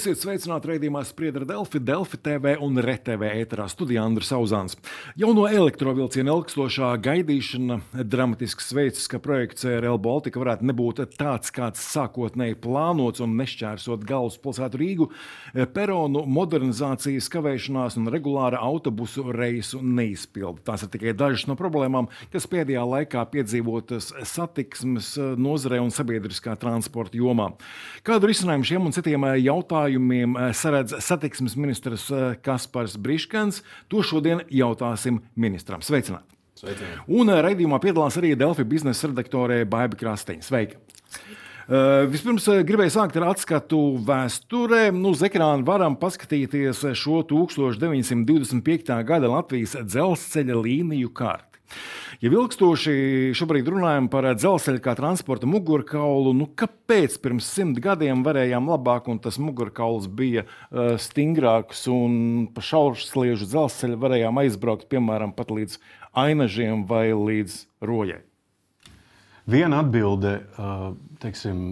Esiet 0.00 0.16
sveicināti 0.16 0.70
raidījumā 0.70 1.02
Spriedra 1.04 1.44
Delfi, 1.44 1.76
Delfi 1.84 2.16
TV 2.24 2.54
un 2.64 2.80
RTV 2.80 3.34
ēterā 3.42 3.66
studijā 3.68 4.00
Andris 4.08 4.30
Uzāns. 4.32 4.78
Jau 5.20 5.34
no 5.36 5.42
elektrovilciena 5.44 6.32
ilgstošā 6.32 6.94
gaidīšana 7.04 7.76
dramatisks 8.08 8.70
veids, 8.72 9.02
ka 9.12 9.20
projekts 9.20 9.66
RL 9.68 9.98
Baltica 10.00 10.40
varētu 10.40 10.64
nebūt 10.70 11.02
tāds, 11.20 11.52
kāds 11.52 11.82
sākotnēji 11.84 12.56
plānots 12.64 13.20
un 13.20 13.34
nešķērsot 13.42 14.06
galvaspilsētu 14.08 14.80
Rīgu, 14.80 15.10
peronu 15.76 16.24
modernizācijas 16.38 17.28
kavēšanās 17.36 17.98
un 18.00 18.08
regulāra 18.14 18.62
autobusu 18.64 19.26
reisu 19.36 19.82
neizpildi. 19.84 20.64
Tās 20.64 20.86
ir 20.86 20.92
tikai 20.96 21.12
dažas 21.12 21.44
no 21.50 21.58
problēmām, 21.60 22.08
kas 22.32 22.48
pēdējā 22.48 22.86
laikā 22.94 23.26
piedzīvotas 23.36 24.14
satiksmes 24.32 25.12
nozarē 25.36 25.84
un 25.84 25.92
sabiedriskā 25.92 26.56
transporta 26.64 27.20
jomā. 27.20 27.52
Kādu 28.08 28.32
risinājumu 28.32 28.72
šiem 28.72 28.88
un 28.88 28.96
citiem 28.96 29.30
jautājumiem? 29.44 29.89
Jautājumiem 29.90 30.36
eh, 30.36 30.52
saredz 30.54 30.94
satiksmes 31.02 31.56
ministrs 31.56 32.10
eh, 32.10 32.36
Kaspars 32.42 32.96
Briškans. 32.96 33.62
To 33.90 34.02
šodien 34.02 34.42
jautāsim 34.50 35.20
ministram. 35.34 35.82
Sveicināti! 35.82 36.36
Sveicināti. 36.60 37.02
Un 37.08 37.30
eh, 37.30 37.42
raidījumā 37.42 37.80
piedalās 37.82 38.16
arī 38.20 38.36
Delfi 38.38 38.64
biznesa 38.64 39.10
redaktore 39.10 39.64
Baiba 39.64 39.96
Krasteņa. 39.96 40.46
Sveika! 40.46 40.80
Uh, 41.70 42.08
vispirms 42.10 42.48
gribēju 42.66 42.90
sākt 42.90 43.14
ar 43.20 43.28
atskatu 43.30 43.78
vēsturē. 44.02 44.88
Nu, 44.90 45.12
uz 45.14 45.20
ekrāna 45.22 45.62
varam 45.62 45.94
paskatīties 45.94 46.80
šo 46.98 47.20
1925. 47.30 48.90
gada 49.06 49.30
Latvijas 49.30 49.76
dzelzceļa 49.78 50.56
līniju 50.64 51.12
kārtu. 51.14 51.49
Ja 52.20 52.28
ilgstoši 52.28 53.32
šobrīd 53.38 53.68
runājam 53.72 54.10
par 54.12 54.26
dzelzceļa 54.36 54.82
kā 54.84 54.92
transporta 54.98 55.48
mugurkaulu, 55.48 56.34
nu 56.36 56.50
kāpēc 56.58 57.16
pirms 57.22 57.48
simt 57.48 57.80
gadiem 57.80 58.24
varējām 58.26 58.68
labāk, 58.68 59.08
un 59.08 59.20
tas 59.24 59.38
mugurkauls 59.40 60.08
bija 60.12 60.44
uh, 60.44 60.98
stingrāks, 61.00 61.86
un 61.88 62.50
pa 62.52 62.64
šaursliežu 62.64 63.48
dzelzceļa 63.48 64.00
varējām 64.02 64.42
aizbraukt 64.42 64.90
piemēram 64.92 65.32
pat 65.36 65.54
līdz 65.54 65.78
ainažiem 66.20 66.84
vai 66.90 67.06
līdz 67.16 67.62
rojai? 67.88 68.20
Viena 69.50 69.80
atbilde, 69.80 70.36
uh, 70.60 70.90
teiksim, 71.22 71.62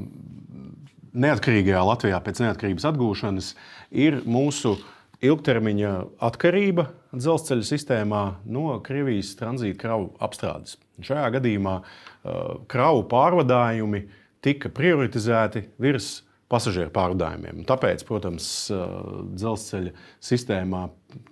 neatkarīgajā 1.12 1.83
Latvijā 1.91 2.23
pēc 2.25 2.41
neatkarības 2.47 2.89
atgūšanas 2.89 3.53
ir 3.93 4.23
mūsu 4.25 4.79
ilgtermiņa 5.25 5.93
atkarība 6.25 6.89
dzelzceļa 7.14 7.67
sistēmā 7.67 8.23
no 8.53 8.78
Krievijas 8.84 9.34
tranzīta 9.39 9.81
kravu 9.81 10.11
apstrādes. 10.25 10.77
Šajā 11.05 11.28
gadījumā 11.39 11.77
uh, 11.81 12.56
kravu 12.70 13.05
pārvadājumi 13.11 14.03
tika 14.45 14.70
prioritizēti 14.75 15.65
virs 15.83 16.19
pasažieru 16.48 16.92
pārvadājumiem. 16.95 17.65
Tāpēc, 17.69 18.05
protams, 18.09 18.48
uh, 18.73 19.25
dzelzceļa 19.37 19.95
sistēmā 20.31 20.87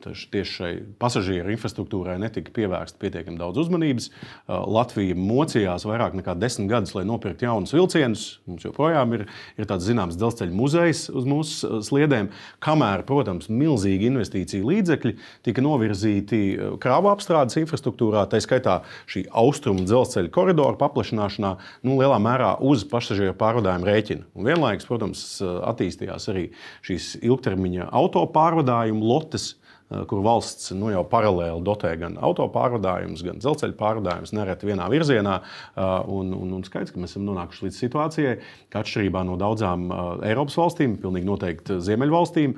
tieši 0.07 0.45
šai 0.49 0.71
pasažieru 1.01 1.51
infrastruktūrai 1.53 2.17
netika 2.21 2.53
pievērsta 2.57 2.97
pietiekami 3.01 3.37
daudz 3.41 3.61
uzmanības. 3.61 4.09
Uh, 4.09 4.63
Latvija 4.73 5.17
mocījās 5.19 5.85
vairāk 5.89 6.17
nekā 6.17 6.37
desmit 6.41 6.71
gadus, 6.71 6.95
lai 6.97 7.05
nopirktu 7.09 7.45
jaunus 7.45 7.75
vilcienus. 7.77 8.25
Mums 8.49 8.65
joprojām 8.65 9.13
ir, 9.19 9.27
ir 9.61 9.69
tāds 9.69 9.85
zināms 9.89 10.17
dzelzceļa 10.17 10.57
muzejs 10.57 11.03
uz 11.13 11.29
mūsu 11.29 11.69
uh, 11.69 11.83
sliedēm, 11.85 12.31
kamēr, 12.65 13.05
protams, 13.09 13.51
milzīgi 13.53 14.09
investīciju 14.09 14.71
līdzekļi 14.71 15.15
tika 15.49 15.65
novirzīti 15.67 16.41
uh, 16.55 16.73
krāvu 16.81 17.13
apstrādes 17.13 17.59
infrastruktūrā, 17.61 18.25
tā 18.33 18.41
skaitā 18.45 18.79
šī 19.13 19.27
austrumu 19.37 19.85
dzelzceļa 19.85 20.33
koridora 20.33 20.81
paplašināšanā, 20.81 21.53
nu, 21.85 21.99
lielā 22.01 22.17
mērā 22.23 22.55
uz 22.65 22.87
pasažieru 22.89 23.37
pārvadājumu 23.37 23.91
rēķina. 23.91 24.27
Un 24.37 24.49
vienlaikus, 24.49 24.89
protams, 24.89 25.29
attīstījās 25.45 26.31
arī 26.33 26.49
šīs 26.87 27.13
ilgtermiņa 27.21 27.91
auto 27.97 28.25
pārvadājumu 28.33 29.05
lotes. 29.05 29.53
Eh, 29.87 30.01
kur 30.11 30.19
valsts 30.25 30.73
nu, 30.75 30.89
jau 30.91 31.05
paralēli 31.07 31.63
dotē 31.63 31.93
gan 32.01 32.17
auto 32.19 32.49
pārvadājumus, 32.51 33.21
gan 33.23 33.37
dzelzceļa 33.39 33.77
pārvadājumus, 33.79 34.33
nereti 34.35 34.67
vienā 34.67 34.89
virzienā. 34.91 35.37
Eh, 35.39 35.85
un, 36.11 36.33
un, 36.35 36.57
un 36.57 36.65
skaidrs, 36.67 36.91
ka 36.91 36.99
mēs 36.99 37.15
esam 37.15 37.23
nonākuši 37.29 37.69
līdz 37.69 37.79
situācijai, 37.85 38.33
ka 38.73 38.83
atšķirībā 38.83 39.23
no 39.29 39.37
daudzām 39.39 39.87
eh, 39.87 40.27
Eiropas 40.33 40.59
valstīm, 40.59 40.99
pilnīgi 41.03 41.31
noteikti 41.31 41.79
Ziemeļvalstīm, 41.87 42.57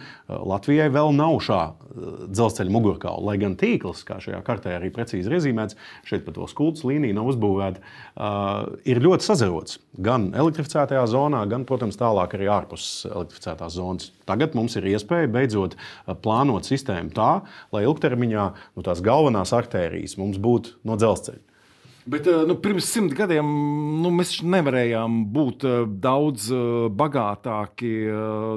Latvijai 0.49 0.89
vēl 0.95 1.13
nav 1.19 1.37
šā 1.45 1.61
dzelzceļa 2.33 2.73
mugurkaula. 2.73 3.27
Lai 3.29 3.37
gan 3.43 3.59
tīkls, 3.61 4.07
kā 4.09 4.17
šajā 4.25 4.41
kartē 4.47 4.79
arī 4.79 4.89
precīzi 4.95 5.29
iezīmēts, 5.29 5.77
šeit 6.09 6.25
pat 6.25 6.41
vēl 6.41 6.49
skultas 6.49 6.87
līnija 6.89 7.19
nav 7.19 7.29
uzbūvēta, 7.35 7.83
ir 8.89 9.03
ļoti 9.05 9.29
sazarots 9.29 9.81
gan 10.01 10.31
elektrificētajā 10.37 11.05
zonā, 11.11 11.43
gan, 11.51 11.67
protams, 11.69 11.99
tālāk 12.01 12.39
arī 12.39 12.49
ārpus 12.53 13.03
elektrificētās 13.11 13.77
zonas. 13.77 14.13
Tagad 14.29 14.57
mums 14.59 14.77
ir 14.79 14.89
iespēja 14.93 15.31
beidzot 15.33 15.77
plānot 16.25 16.69
sistēmu 16.69 17.15
tā, 17.17 17.31
lai 17.75 17.85
ilgtermiņā 17.89 18.49
nu, 18.55 18.87
tās 18.87 19.05
galvenās 19.05 19.55
artērijas 19.57 20.19
mums 20.21 20.41
būtu 20.43 20.79
no 20.89 20.99
dzelzceļa. 21.01 21.45
Bet 22.09 22.25
nu, 22.49 22.55
pirms 22.57 22.87
simt 22.89 23.13
gadiem 23.13 23.49
nu, 24.01 24.09
mēs 24.17 24.39
nevarējām 24.41 25.19
būt 25.35 25.67
daudz 26.01 26.47
bagātāki 26.97 27.91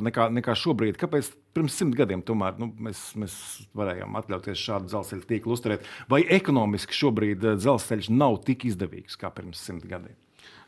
nekā, 0.08 0.30
nekā 0.38 0.56
šobrīd. 0.56 0.96
Kāpēc 1.00 1.34
pirms 1.52 1.76
simt 1.76 1.98
gadiem 2.00 2.24
tomēr, 2.24 2.56
nu, 2.62 2.70
mēs, 2.88 3.10
mēs 3.20 3.36
varējām 3.76 4.16
atļauties 4.22 4.64
šādu 4.70 4.92
dzelzceļa 4.94 5.28
tīklu 5.34 5.58
uzturēt? 5.58 5.88
Vai 6.12 6.22
ekonomiski 6.32 6.96
šobrīd 6.96 7.44
dzelzceļš 7.60 8.12
nav 8.16 8.40
tik 8.48 8.70
izdevīgs 8.72 9.20
kā 9.20 9.34
pirms 9.36 9.64
simt 9.68 9.84
gadiem? 9.90 10.16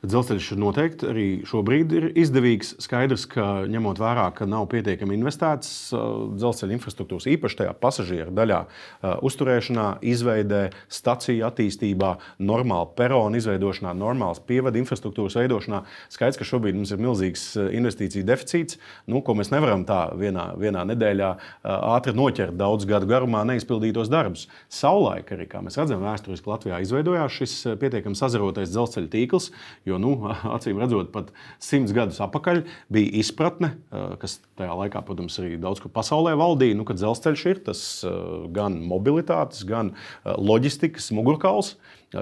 Dzelzceļš 0.03 0.47
noteikti 0.59 1.07
arī 1.07 1.25
šobrīd 1.47 1.93
ir 1.95 2.05
izdevīgs. 2.19 2.73
Skaidrs, 2.83 3.23
ka 3.31 3.63
ņemot 3.71 4.01
vērā, 4.03 4.25
ka 4.35 4.43
nav 4.43 4.65
pietiekami 4.73 5.15
investēts 5.15 5.93
uh, 5.95 6.25
dzelzceļa 6.35 6.75
infrastruktūras, 6.75 7.27
īpaši 7.31 7.61
tajā 7.61 7.75
pasažieru 7.79 8.33
daļā, 8.35 8.57
uh, 8.67 9.13
uzturēšanā, 9.23 9.85
izveidē, 10.11 10.65
staciju 10.91 11.45
attīstībā, 11.47 12.09
normāla 12.43 12.89
perona 12.97 13.39
izveidošanā, 13.39 13.93
normālas 13.95 14.43
pievadu 14.43 14.81
infrastruktūras 14.81 15.37
veidošanā. 15.39 15.85
Skaidrs, 16.11 16.41
ka 16.41 16.49
šobrīd 16.51 16.75
mums 16.81 16.91
ir 16.91 16.99
milzīgs 16.99 17.45
uh, 17.55 17.71
investīciju 17.71 18.27
deficīts, 18.27 18.81
nu, 19.07 19.23
ko 19.23 19.37
mēs 19.39 19.53
nevaram 19.55 19.87
tā 19.87 20.01
vienā, 20.19 20.49
vienā 20.59 20.83
nedēļā 20.91 21.31
ātri 21.63 22.11
noķert 22.17 22.59
daudz 22.59 22.83
gadu 22.91 23.07
garumā 23.07 23.45
neizpildītos 23.47 24.11
darbus. 24.11 24.49
Savulaik 24.67 25.31
arī, 25.31 25.47
kā 25.47 25.63
mēs 25.63 25.79
redzam, 25.79 26.03
vēsturiski 26.03 26.51
Latvijā 26.51 26.83
izveidojās 26.83 27.39
šis 27.39 27.55
pietiekami 27.79 28.19
sazarotais 28.19 28.75
dzelzceļa 28.75 29.11
tīkls. 29.15 29.49
Jo, 29.87 29.92
nu, 30.01 30.15
acīm 30.55 30.81
redzot, 30.81 31.11
pat 31.13 31.31
simts 31.63 31.93
gadus 31.95 32.21
atpakaļ 32.23 32.63
bija 32.93 33.13
izpratne, 33.23 33.73
kas 34.21 34.39
tajā 34.59 34.75
laikā, 34.83 35.03
protams, 35.07 35.37
arī 35.41 35.57
daudz 35.61 35.83
kur 35.83 35.93
pasaulē 35.93 36.35
valdīja, 36.39 36.77
nu, 36.79 36.87
ka 36.87 36.97
dzelzceļš 36.97 37.45
ir 37.51 37.63
tas 37.69 37.83
gan 38.55 38.79
mobilitātes, 38.87 39.65
gan 39.69 39.93
loģistikas 40.23 41.11
mugurkauls 41.15 41.75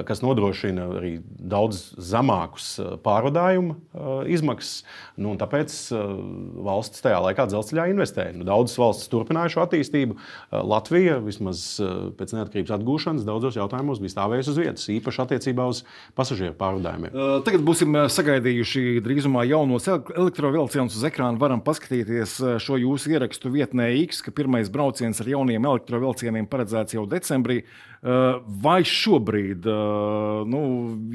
kas 0.08 0.22
nodrošina 0.24 0.88
arī 0.98 1.12
daudz 1.24 1.92
zemākus 2.00 2.74
pārvadājumu 3.04 3.76
izmaksas. 4.32 4.86
Nu, 5.22 5.34
tāpēc 5.40 5.76
valsts 6.66 7.04
tajā 7.04 7.20
laikā 7.28 7.46
dzelzceļā 7.52 7.90
investēja. 7.92 8.36
Nu, 8.38 8.48
daudzas 8.48 8.80
valstis 8.80 9.12
turpināja 9.12 9.52
šo 9.56 9.66
attīstību. 9.66 10.18
Latvija 10.52 11.20
vismaz 11.24 11.64
pēc 12.18 12.36
neatkarības 12.38 12.76
atgūšanas 12.78 13.28
daudzos 13.28 13.60
jautājumos 13.60 14.02
bija 14.02 14.16
stāvējusi 14.16 14.54
uz 14.54 14.62
vietas, 14.64 14.88
īpaši 14.96 15.24
attiecībā 15.26 15.68
uz 15.70 15.84
pasažieru 16.18 16.56
pārvadājumiem. 16.60 17.20
Tagad 17.48 17.68
būsim 17.68 18.00
sagaidījuši 18.16 19.04
drīzumā 19.06 19.46
jaunos 19.50 19.90
elektrovilcienus 19.92 20.98
uz 20.98 21.06
ekrāna. 21.12 21.40
Varam 21.42 21.62
paskatīties 21.66 22.40
šo 22.64 22.80
jūsu 22.82 23.14
ierakstu 23.16 23.52
vietnē 23.54 23.92
X, 24.08 24.24
ka 24.26 24.34
pirmais 24.36 24.72
brauciens 24.72 25.20
ar 25.22 25.30
jauniem 25.36 25.68
elektrovilcieniem 25.74 26.48
paredzēts 26.52 26.96
jau 26.98 27.06
decembrī. 27.10 27.62
Vai 28.02 28.80
šobrīd 28.88 29.68
nu, 30.52 30.62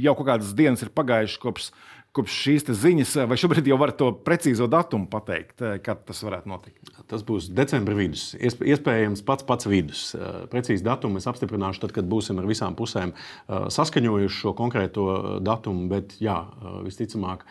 jau 0.03 0.15
kaut 0.19 0.29
kādas 0.31 0.55
dienas 0.57 0.83
ir 0.85 0.93
pagājušas 0.95 1.43
kopš, 1.43 1.71
kopš 2.17 2.37
šīs 2.47 2.67
ziņas, 2.81 3.15
vai 3.29 3.37
šobrīd 3.41 3.69
jau 3.69 3.77
var 3.81 3.93
to 3.97 4.09
precīzo 4.25 4.67
datumu 4.71 5.09
pateikt, 5.13 5.61
kad 5.85 6.03
tas 6.09 6.23
varētu 6.25 6.51
notikt? 6.51 6.93
Tas 7.11 7.23
būs 7.27 7.51
decembra 7.55 7.95
vidus. 7.99 8.31
Iespējams, 8.41 9.23
pats 9.27 9.45
pats 9.47 9.69
vidus. 9.69 10.09
Precīzi 10.51 10.83
datumu 10.87 11.21
es 11.21 11.29
apstiprināšu, 11.29 11.85
tad, 11.85 11.93
kad 11.95 12.09
būsim 12.09 12.41
ar 12.41 12.49
visām 12.49 12.75
pusēm 12.79 13.13
saskaņojuši 13.47 14.41
šo 14.41 14.55
konkrēto 14.59 15.05
datumu. 15.45 15.87
Bet, 15.93 16.17
jā, 16.23 16.39
visticamāk, 16.87 17.45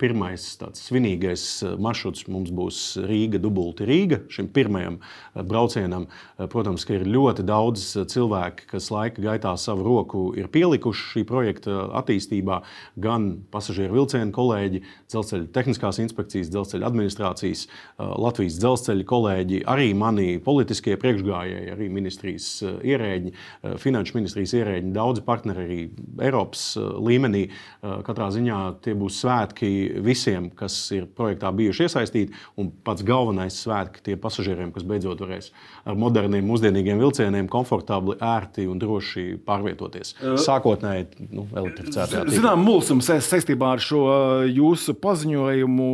pirmais 0.00 0.46
tāds 0.60 0.86
svinīgais 0.86 1.44
maršruts 1.82 2.28
mums 2.32 2.54
būs 2.54 2.80
Rīga, 3.08 3.40
Dubulti 3.42 3.88
Rīga. 3.88 4.22
Šim 4.32 4.48
pirmajam 4.54 5.00
braucienam, 5.34 6.06
protams, 6.38 6.86
ir 6.92 7.04
ļoti 7.08 7.44
daudz 7.48 7.88
cilvēku, 8.12 8.68
kas 8.70 8.88
laika 8.94 9.24
gaitā 9.24 9.56
savu 9.60 9.84
roku 9.88 10.24
ir 10.38 10.48
pielikuši 10.52 11.08
šī 11.16 11.26
projekta 11.28 11.78
attīstībā, 12.00 12.62
gan 13.02 13.30
pasažieru 13.52 13.96
vilcienu 13.96 14.11
vilcienu 14.12 14.32
kolēģi, 14.36 14.80
dzelzceļa 15.10 15.48
tehniskās 15.54 15.98
inspekcijas, 16.02 16.50
dzelzceļa 16.52 16.88
administrācijas, 16.88 17.64
Latvijas 17.98 18.58
dzelzceļa 18.60 19.06
kolēģi, 19.08 19.62
arī 19.68 19.92
mani 19.96 20.38
politiskie 20.42 20.96
priekšgājēji, 21.00 21.72
arī 21.72 21.88
ministrijas 21.92 22.48
ierēģi, 22.82 23.32
finanšu 23.80 24.18
ministrijas 24.18 24.54
ierēģi, 24.58 24.92
daudzi 24.92 25.24
partneri 25.26 25.64
arī 25.64 25.80
Eiropas 26.26 26.64
līmenī. 26.78 27.46
Katrā 27.82 28.28
ziņā 28.34 28.60
tie 28.84 28.94
būs 28.98 29.20
svētki 29.22 29.72
visiem, 30.04 30.50
kas 30.56 30.76
ir 30.94 31.08
projektā 31.16 31.52
bijuši 31.54 31.88
iesaistīti, 31.88 32.36
un 32.60 32.72
pats 32.84 33.04
galvenais 33.06 33.56
svētki 33.62 34.04
tiem 34.10 34.20
pasažieriem, 34.22 34.72
kas 34.74 34.86
beidzot 34.88 35.22
varēs 35.22 35.52
ar 35.88 35.98
moderniem, 35.98 36.44
mūsdienīgiem 36.46 37.00
vilcieniem 37.02 37.48
komfortabli, 37.50 38.18
ārti 38.22 38.68
un 38.70 38.80
droši 38.82 39.38
pārvietoties. 39.46 40.14
Sākotnēji 40.42 41.28
nu, 41.32 41.46
elektrificētajā 41.50 42.26
tīklā. 42.26 42.36
Zinām, 42.36 42.62
mulsums 42.66 43.08
saistībā 43.22 43.72
ar 43.76 43.82
šo 43.82 44.01
jūsu 44.48 44.94
paziņojumu. 45.02 45.88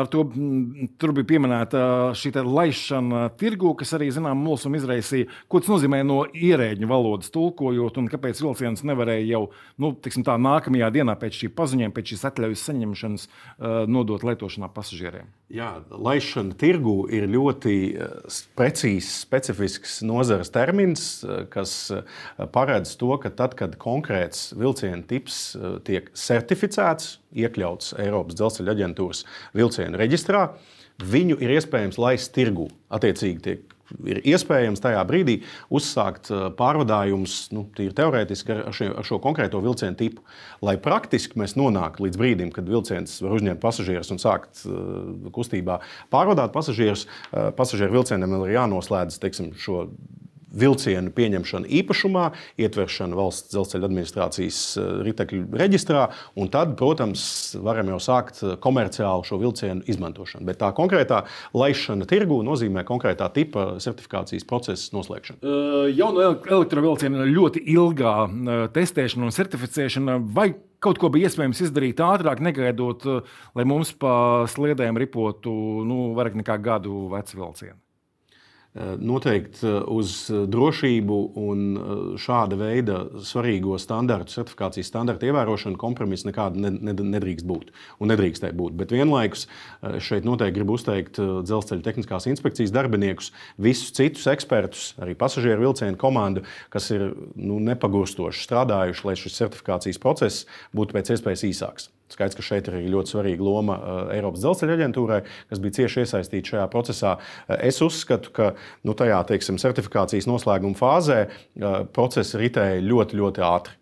Ar 0.00 0.10
to 0.12 0.24
tur 1.00 1.14
bija 1.16 1.28
pieminēta 1.32 1.82
šī 2.18 2.32
laišana 2.46 3.26
tirgu, 3.40 3.74
kas 3.78 3.94
arī 3.96 4.10
zinām, 4.14 4.40
mulsumu 4.44 4.78
izraisīja. 4.80 5.30
Ko 5.50 5.62
tas 5.62 5.72
nozīmē 5.72 6.02
no 6.06 6.22
ierēģu 6.28 6.88
valodas 6.90 7.32
tulkojot, 7.34 7.98
un 8.00 8.10
kāpēc 8.12 8.42
vilciens 8.44 8.84
nevarēja 8.86 9.26
jau 9.32 9.42
nu, 9.82 9.92
tā, 10.00 10.36
nākamajā 10.40 10.90
dienā 10.94 11.16
pēc 11.20 11.42
šī 11.42 11.52
paziņojuma, 11.58 11.96
pēc 11.96 12.14
šīs 12.14 12.26
atļaujas 12.30 12.64
saņemšanas 12.70 13.28
nodot 13.90 14.26
lietošanā 14.26 14.70
pasažieriem? 14.74 15.30
Jā, 15.50 15.72
laišana 15.90 16.54
tirgu 16.58 17.08
ir 17.10 17.26
ļoti 17.30 17.74
precīzs, 18.58 19.10
specifisks 19.24 19.98
nozares 20.06 20.52
termins, 20.54 21.08
kas 21.50 21.72
paredz 22.54 22.94
to, 23.00 23.10
ka 23.22 23.30
tad, 23.34 23.56
kad 23.58 23.74
konkrēts 23.80 24.50
vilciena 24.58 25.02
tips 25.06 25.40
eh, 25.56 25.78
tiek 25.86 26.10
certificēts, 26.16 26.59
iekļauts 27.44 27.94
Eiropas 28.02 28.38
dzelzceļa 28.38 28.76
aģentūras 28.76 29.24
vilcienu 29.56 30.00
reģistrā, 30.00 30.46
viņu 31.00 31.40
ir 31.40 31.56
iespējams 31.56 32.00
laist 32.00 32.34
tirgu. 32.36 32.68
Attiecīgi, 32.92 33.40
tiek 33.44 33.76
ir 34.06 34.20
iespējams 34.32 34.82
tajā 34.82 35.00
brīdī 35.08 35.40
uzsākt 35.72 36.30
eh, 36.32 36.46
pārvadājumus, 36.58 37.36
nu, 37.56 37.64
tīri 37.76 37.94
teorētiski, 37.96 38.54
ar, 38.54 38.76
šie, 38.76 38.90
ar 39.02 39.06
šo 39.06 39.20
konkrēto 39.22 39.62
vilcienu 39.64 39.98
tipu. 39.98 40.24
Lai 40.64 40.76
praktiski 40.82 41.40
mēs 41.40 41.56
nonāktu 41.58 42.06
līdz 42.06 42.20
brīdim, 42.20 42.54
kad 42.54 42.68
vilciens 42.70 43.18
var 43.24 43.36
uzņemt 43.38 43.62
pasažierus 43.62 44.12
un 44.14 44.22
sākt 44.22 44.64
uh, 44.68 45.30
kustībā 45.34 45.80
pārvadāt 46.12 46.54
pasažierus, 46.54 47.06
uh, 47.06 47.50
pasažieru 47.56 48.00
vilcienam 48.00 48.38
ir 48.40 48.56
jānoslēdz 48.58 49.20
teiksim, 49.22 49.52
šo 49.58 49.86
vilcienu 50.50 51.12
pieņemšana 51.14 51.68
īpašumā, 51.80 52.26
ietveršana 52.60 53.18
valsts 53.18 53.52
dzelzceļa 53.54 53.88
administrācijas 53.88 54.60
eh, 54.80 54.88
ritekļu 55.06 55.42
reģistrā, 55.60 56.06
un 56.40 56.50
tad, 56.52 56.74
protams, 56.78 57.24
varam 57.62 57.92
jau 57.94 58.00
sākt 58.02 58.42
eh, 58.44 58.56
komerciāli 58.62 59.28
šo 59.28 59.40
vilcienu 59.42 59.84
izmantošanu. 59.90 60.46
Bet 60.48 60.60
tā 60.62 60.72
konkrētā 60.76 61.22
laišana 61.56 62.08
tirgu 62.10 62.40
nozīmē 62.46 62.84
konkrētā 62.88 63.30
tipa 63.34 63.76
certifikācijas 63.82 64.46
procesa 64.48 64.96
noslēgšanu. 64.96 65.54
Jaunu 65.94 66.24
elektrovilcienu 66.24 67.28
ļoti 67.30 67.62
ilgā 67.74 68.14
testēšana 68.74 69.28
un 69.28 69.34
certificēšana. 69.34 70.16
Vai 70.34 70.50
kaut 70.82 71.00
ko 71.00 71.10
bija 71.12 71.28
iespējams 71.28 71.62
izdarīt 71.66 72.00
ātrāk, 72.04 72.42
negaidot, 72.44 73.06
lai 73.56 73.68
mums 73.68 73.92
pa 74.00 74.46
sliedēm 74.50 74.98
ripotu 75.00 75.52
nu, 75.86 76.10
vairāk 76.16 76.38
nekā 76.40 76.58
gadu 76.64 77.06
veci 77.12 77.38
vilcieni? 77.38 77.78
Eh, 78.70 78.92
noteikti 79.02 79.64
eh, 79.66 79.80
uz 79.90 80.12
drošību 80.30 81.16
un 81.42 81.62
eh, 81.74 81.88
šāda 82.22 82.54
veida 82.54 83.00
svarīgo 83.26 83.74
standartu, 83.82 84.30
certifikācijas 84.36 84.86
standartu 84.92 85.26
ievērošanu 85.26 85.74
kompromiss 85.80 86.22
nekāda 86.28 86.70
nedrīkst 86.78 87.48
būt 87.50 87.74
un 87.98 88.12
nedrīkstēja 88.12 88.54
būt. 88.54 88.78
Bet 88.78 88.94
vienlaikus 88.94 89.48
šeit 89.98 90.28
noteikti 90.28 90.60
gribu 90.60 90.78
uzteikt 90.78 91.18
dzelzceļa 91.18 91.82
tehniskās 91.88 92.30
inspekcijas 92.30 92.70
darbiniekus, 92.78 93.32
visus 93.58 93.90
citus 93.98 94.30
ekspertus, 94.30 94.92
arī 95.02 95.18
pasažieru 95.18 95.66
vilcienu 95.66 95.98
komandu, 95.98 96.46
kas 96.70 96.92
ir 96.94 97.08
nu, 97.34 97.58
nepagurstoši 97.72 98.46
strādājuši, 98.46 99.08
lai 99.08 99.18
šis 99.18 99.42
certifikācijas 99.42 99.98
process 99.98 100.46
būtu 100.70 100.94
pēc 100.94 101.16
iespējas 101.16 101.50
īsāks. 101.50 101.90
Skaidrs, 102.14 102.38
ka 102.38 102.44
šeit 102.44 102.70
ir 102.70 102.78
ļoti 102.90 103.14
svarīga 103.14 103.46
loma 103.46 103.78
uh, 103.78 103.98
Eiropas 104.14 104.42
dzelzceļa 104.44 104.78
aģentūrai, 104.78 105.20
kas 105.50 105.62
bija 105.62 105.78
cieši 105.80 106.04
iesaistīta 106.04 106.54
šajā 106.54 106.68
procesā. 106.72 107.16
Uh, 107.16 107.56
es 107.70 107.80
uzskatu, 107.84 108.34
ka 108.36 108.52
nu, 108.86 108.96
tajā 108.98 109.22
teiksim, 109.30 109.60
certifikācijas 109.62 110.28
noslēguma 110.30 110.78
fāzē 110.78 111.20
uh, 111.26 111.82
procesi 111.94 112.40
ritēja 112.42 112.82
ļoti, 112.84 113.20
ļoti 113.20 113.46
ātri. 113.46 113.79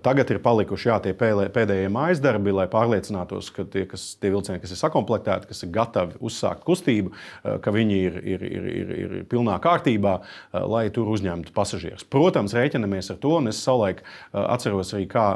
Tagad 0.00 0.30
ir 0.32 0.38
palikuši 0.40 0.88
jā, 0.88 0.96
tie 1.04 1.12
pēdējie 1.12 1.90
mājas 1.92 2.20
darbi, 2.22 2.52
lai 2.54 2.64
pārliecinātos, 2.70 3.50
ka 3.52 3.64
tie, 3.68 3.84
kas, 3.88 4.14
tie 4.20 4.30
vilcieni, 4.32 4.60
kas 4.62 4.72
ir 4.72 4.78
sakomplektēti, 4.80 5.50
kas 5.50 5.60
ir 5.66 5.72
gatavi 5.74 6.16
uzsākt 6.24 6.62
kustību, 6.64 7.12
eh, 7.12 7.58
ka 7.60 7.74
viņi 7.74 7.98
ir, 7.98 8.16
ir, 8.34 8.44
ir, 8.46 8.68
ir, 8.72 8.92
ir 9.20 9.26
pilnā 9.28 9.58
kārtībā, 9.60 10.14
eh, 10.22 10.64
lai 10.64 10.86
tur 10.94 11.10
uzņemtu 11.12 11.52
pasažierus. 11.52 12.06
Protams, 12.08 12.54
rēķinamies 12.56 13.12
ar 13.12 13.18
to, 13.20 13.34
un 13.36 13.52
es 13.52 13.60
savulaik 13.60 14.00
eh, 14.00 14.38
atceros 14.40 14.94
arī, 14.96 15.08
kā 15.12 15.26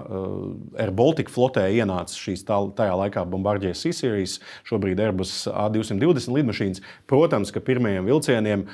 Air 0.81 0.93
Baltica 0.97 1.33
flotē 1.33 1.67
ienāca 1.73 2.17
šīs 2.17 2.45
tā, 2.49 2.57
tajā 2.77 2.97
laikā 3.03 3.27
Bombardier 3.29 3.77
C-Series, 3.77 4.39
šobrīd 4.69 5.01
Airbus 5.03 5.35
A220 5.51 6.33
lidmašīnas. 6.33 6.83
Protams, 7.11 7.53
ka 7.53 7.61
pirmajiem 7.65 8.07
vilcieniem 8.09 8.65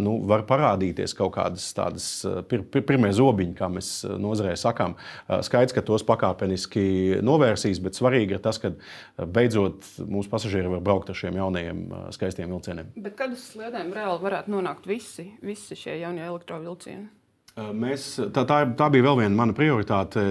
nu, 0.00 0.14
var 0.28 0.44
parādīties 0.48 1.14
kaut 1.18 1.34
kādas 1.36 1.66
tādas 1.76 2.08
pir, 2.50 2.64
pir, 2.70 2.84
pirmie 2.88 3.10
zobiņi, 3.14 3.54
kā 3.58 3.68
mēs 3.72 3.90
nozarē 4.20 4.54
sakām 4.58 4.96
Skaidrs, 5.28 5.74
ka 5.76 5.84
tos 5.84 6.04
pakāpeniski 6.08 7.18
novērsīs, 7.24 7.82
bet 7.84 7.98
svarīgi 7.98 8.38
ir 8.38 8.42
tas, 8.44 8.60
ka 8.62 8.72
beidzot 9.20 9.84
mūsu 10.08 10.32
pasažieri 10.32 10.72
var 10.72 10.80
braukt 10.84 11.12
ar 11.12 11.18
šiem 11.18 11.36
jaunajiem, 11.36 11.84
skaistiem 12.16 12.54
vilcieniem. 12.54 12.94
Bet 12.96 13.18
kad 13.18 13.36
uz 13.36 13.44
sliedēm 13.52 13.92
reāli 13.96 14.24
varētu 14.24 14.54
nonākt 14.56 14.88
visi, 14.88 15.30
visi 15.44 15.76
šie 15.76 15.98
jaunie 16.00 16.24
elektrovilcieni? 16.24 17.17
Mēs, 17.58 18.04
tā, 18.34 18.44
tā, 18.46 18.58
tā 18.78 18.86
bija 18.92 19.04
vēl 19.08 19.16
viena 19.22 19.34
mana 19.34 19.54
prioritāte. 19.56 20.22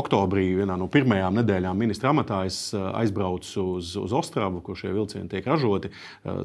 Oktobrī, 0.00 0.46
vienā 0.56 0.78
no 0.80 0.86
pirmajām 0.92 1.36
nedēļām 1.40 1.76
ministra 1.78 2.12
amatā, 2.12 2.42
es 2.48 2.72
aizbraucu 2.72 3.66
uz, 3.76 3.92
uz 4.00 4.14
Ostravu, 4.16 4.62
kur 4.64 4.78
šie 4.78 4.94
vilcieni 4.94 5.28
tiek 5.32 5.46
ražoti. 5.48 5.92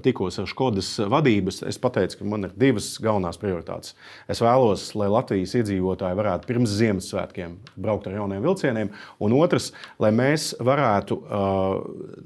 Tikos 0.03 0.41
ar 0.43 0.49
Skodas 0.51 0.91
vadības. 1.13 1.61
Es 1.69 1.79
pateicu, 1.79 2.19
ka 2.19 2.27
man 2.27 2.49
ir 2.49 2.55
divas 2.59 2.93
galvenās 3.03 3.39
prioritātes. 3.39 3.95
Es 4.27 4.43
vēlos, 4.43 4.89
lai 4.99 5.07
Latvijas 5.13 5.55
iedzīvotāji 5.61 6.19
varētu 6.19 6.51
pirms 6.51 6.75
Ziemassvētkiem 6.81 7.55
braukt 7.79 8.09
ar 8.09 8.19
jauniem 8.19 8.43
vilcieniem, 8.43 8.91
un 9.23 9.37
otrs, 9.39 9.71
lai 10.03 10.11
mēs 10.15 10.51
varētu 10.59 11.21
uh, 11.21 11.77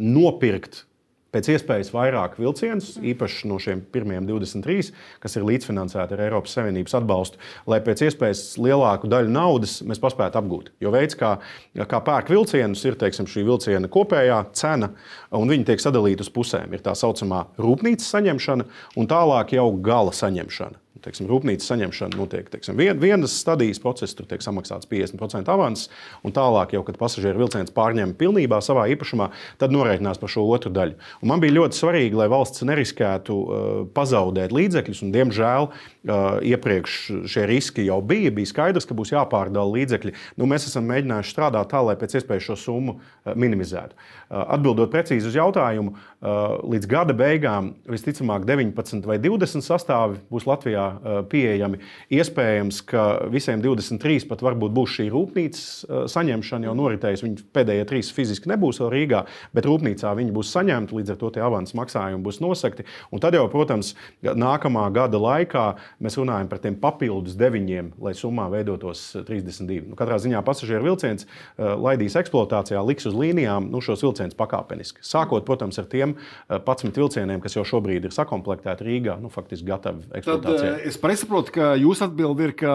nopirkt 0.01 0.87
pēc 1.31 1.49
iespējas 1.53 1.91
vairāk 1.95 2.35
vilcienus, 2.39 2.93
īpaši 2.97 3.49
no 3.49 3.57
šiem 3.61 3.83
pirmajiem 3.93 4.27
23, 4.27 4.91
kas 5.23 5.37
ir 5.37 5.47
līdzfinansēti 5.47 6.17
ar 6.17 6.23
Eiropas 6.27 6.55
Savienības 6.57 6.97
atbalstu, 6.99 7.39
lai 7.71 7.79
pēc 7.85 8.03
iespējas 8.07 8.43
lielāku 8.61 9.09
daļu 9.11 9.31
naudas 9.31 9.79
mēs 9.87 10.01
paspētu 10.03 10.41
apgūt. 10.41 10.73
Jo 10.83 10.93
veids, 10.95 11.17
kā, 11.19 11.37
kā 11.79 12.03
pērk 12.03 12.33
vilcienus, 12.33 12.83
ir 12.87 12.99
teiksim, 12.99 13.29
šī 13.31 13.45
vilciena 13.47 13.91
kopējā 13.91 14.43
cena, 14.57 14.91
un 15.37 15.51
viņi 15.51 15.69
tiek 15.71 15.83
sadalīti 15.83 16.25
uz 16.25 16.31
pusēm. 16.33 16.75
Ir 16.75 16.83
tā 16.85 16.95
saucamā 16.97 17.45
rūpnīcas 17.61 18.11
saņemšana 18.15 18.69
un 18.99 19.11
tālāk 19.11 19.55
jau 19.55 19.69
gala 19.83 20.15
saņemšana 20.15 20.80
teiksim, 21.05 21.27
rūpnīcas 21.29 21.69
saņemšana 21.71 22.19
notiek 22.19 22.49
teiksim, 22.51 22.77
vien, 22.79 22.99
vienas 23.01 23.35
stadijas 23.41 23.81
process, 23.81 24.15
tur 24.17 24.27
tiek 24.29 24.43
samaksāts 24.43 24.89
50% 24.91 25.51
avans, 25.51 25.87
un 26.25 26.35
tālāk, 26.35 26.75
jau, 26.75 26.83
kad 26.87 26.99
pasažieru 27.01 27.43
vilciens 27.43 27.73
pārņem 27.75 28.13
pilnībā 28.19 28.61
savā 28.63 28.87
īpašumā, 28.93 29.31
tad 29.61 29.73
norēķinās 29.75 30.21
par 30.21 30.31
šo 30.31 30.45
otru 30.51 30.71
daļu. 30.73 30.97
Un 31.21 31.31
man 31.31 31.43
bija 31.43 31.57
ļoti 31.59 31.79
svarīgi, 31.79 32.17
lai 32.19 32.29
valsts 32.31 32.65
neriskētu 32.67 33.37
uh, 33.37 33.69
pazaudēt 33.95 34.53
līdzekļus, 34.55 35.03
un 35.05 35.13
diemžēl 35.15 35.69
uh, 35.69 36.39
iepriekš 36.45 36.97
šie 37.31 37.45
riski 37.49 37.87
jau 37.87 37.99
bija. 38.05 38.33
Bija 38.35 38.51
skaidrs, 38.51 38.87
ka 38.89 38.97
būs 38.97 39.13
jāpārdala 39.15 39.75
līdzekļi. 39.75 40.15
Nu, 40.39 40.47
mēs 40.49 40.67
esam 40.69 40.87
mēģinājuši 40.91 41.35
strādāt 41.35 41.71
tā, 41.73 41.81
lai 41.85 41.97
pēc 41.99 42.19
iespējas 42.19 42.49
šo 42.51 42.59
summu 42.65 42.97
uh, 42.97 43.33
minimizētu. 43.35 43.97
Uh, 43.97 44.43
atbildot 44.57 44.91
precīzi 44.93 45.31
uz 45.31 45.37
jautājumu, 45.37 45.95
uh, 45.95 46.59
līdz 46.71 46.89
gada 46.91 47.15
beigām 47.17 47.73
visticamāk 47.89 48.45
19 48.49 49.07
vai 49.07 49.19
20 49.21 49.65
sastāvi 49.65 50.21
būs 50.31 50.47
Latvijā 50.49 50.90
pieejami. 51.31 51.79
Iespējams, 52.11 52.81
ka 52.87 53.05
visiem 53.31 53.61
23 53.63 54.27
pat 54.29 54.43
varbūt 54.45 54.73
būs 54.75 54.97
šī 54.97 55.07
rūpnīcas 55.13 55.65
eh, 55.65 56.03
saņemšana 56.11 56.69
jau 56.69 56.75
noritējusi. 56.77 57.25
Viņi 57.27 57.45
pēdējie 57.55 57.87
trīs 57.89 58.11
fiziski 58.15 58.51
nebūs 58.51 58.81
vēl 58.81 58.91
Rīgā, 58.95 59.23
bet 59.55 59.67
rūpnīcā 59.69 60.13
viņi 60.17 60.35
būs 60.35 60.51
saņemti, 60.55 60.97
līdz 60.99 61.13
ar 61.13 61.19
to 61.21 61.31
tie 61.35 61.45
avans 61.45 61.75
maksājumi 61.77 62.23
būs 62.25 62.41
nosakti. 62.43 62.85
Un 63.11 63.23
tad 63.23 63.37
jau, 63.37 63.45
protams, 63.51 63.93
nākamā 64.23 64.87
gada 64.95 65.19
laikā 65.21 65.65
mēs 66.03 66.17
runājam 66.19 66.49
par 66.51 66.61
tiem 66.63 66.77
papildus 66.81 67.37
deviņiem, 67.39 67.93
lai 68.01 68.15
summā 68.17 68.47
veidotos 68.53 69.03
32. 69.27 69.91
Nu, 69.91 69.99
katrā 69.99 70.19
ziņā 70.21 70.41
pasažieru 70.45 70.91
vilciens 70.91 71.25
uh, 71.25 71.73
laidīs 71.79 72.17
eksploatācijā, 72.19 72.81
liks 72.85 73.07
uz 73.09 73.17
līnijām 73.17 73.69
nu, 73.71 73.81
šos 73.83 74.03
vilcienus 74.05 74.37
pakāpeniski. 74.39 75.03
Sākot, 75.05 75.45
protams, 75.47 75.79
ar 75.81 75.87
tiem 75.91 76.15
11 76.49 76.97
vilcieniem, 76.97 77.41
kas 77.43 77.57
jau 77.57 77.65
šobrīd 77.67 78.07
ir 78.07 78.15
sakomplektēti 78.15 78.87
Rīgā, 78.87 79.17
nu, 79.21 79.31
faktiski 79.33 79.69
gatavi 79.69 80.07
eksploatācijai. 80.19 80.80
Es 80.81 80.97
saprotu, 80.97 81.51
ka 81.53 81.73
jūsu 81.77 82.05
atbilde 82.07 82.47
ir, 82.47 82.53
ka 82.57 82.73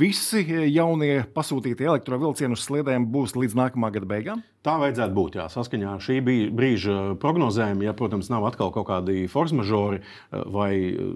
visi 0.00 0.42
jaunie 0.72 1.22
pasūtītie 1.36 1.86
elektrovielcieni 1.86 2.56
uz 2.56 2.64
sliedēm 2.66 3.06
būs 3.12 3.36
līdz 3.38 3.54
nākamā 3.60 3.92
gada 3.94 4.08
beigām? 4.10 4.42
Tā 4.64 4.78
vajadzētu 4.80 5.12
būt. 5.12 5.34
Jā. 5.36 5.44
Saskaņā 5.52 5.90
ar 5.92 6.00
šī 6.00 6.14
brīža 6.24 6.94
prognozēm, 7.20 7.82
ja, 7.84 7.92
protams, 7.92 8.30
nav 8.32 8.46
atkal 8.48 8.70
kaut 8.72 8.86
kādi 8.88 9.26
force 9.28 9.52
majeure 9.52 9.98
vai 10.30 10.70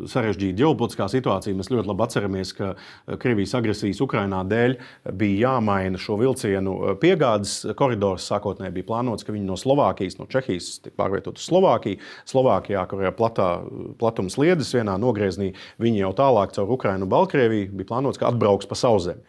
sarežģīta 0.04 0.58
ģeopolitiskā 0.58 1.06
situācija, 1.08 1.56
mēs 1.56 1.70
ļoti 1.72 1.88
labi 1.88 2.04
atceramies, 2.04 2.52
ka 2.58 2.74
Krievijas 3.22 3.54
agresijas 3.56 4.02
Ukrainā 4.04 4.42
dēļ 4.44 4.76
bija 5.16 5.46
jāmaina 5.46 5.96
šo 5.96 6.18
vilcienu 6.20 6.74
piegādes 7.00 7.54
koridors. 7.78 8.28
Sākotnēji 8.28 8.74
bija 8.76 8.88
plānots, 8.90 9.24
ka 9.24 9.32
viņi 9.32 9.48
no 9.48 9.56
Slovākijas, 9.56 10.18
no 10.20 10.28
Čehijas 10.28 10.68
tiek 10.84 10.92
pārvietot 11.00 11.40
uz 11.40 11.48
Slovākiju. 11.48 12.02
Slovākijā, 12.28 12.84
kur 12.90 13.06
ir 13.06 13.16
platā, 13.16 13.48
platums 13.96 14.36
sliedes 14.36 14.74
vienā 14.76 14.98
nogriezienī, 15.00 15.54
viņi 15.80 16.04
jau 16.04 16.12
tālāk 16.28 16.54
caur 16.56 16.76
Ukrainu 16.76 17.08
un 17.08 17.12
Baltkrieviju 17.12 17.72
bija 17.72 17.88
plānots, 17.88 18.20
ka 18.20 18.28
atbrauks 18.28 18.68
pa 18.68 18.76
sauszemi. 18.78 19.24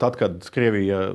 Tad, 0.00 0.16
kad 0.20 0.46
Krievija 0.52 1.10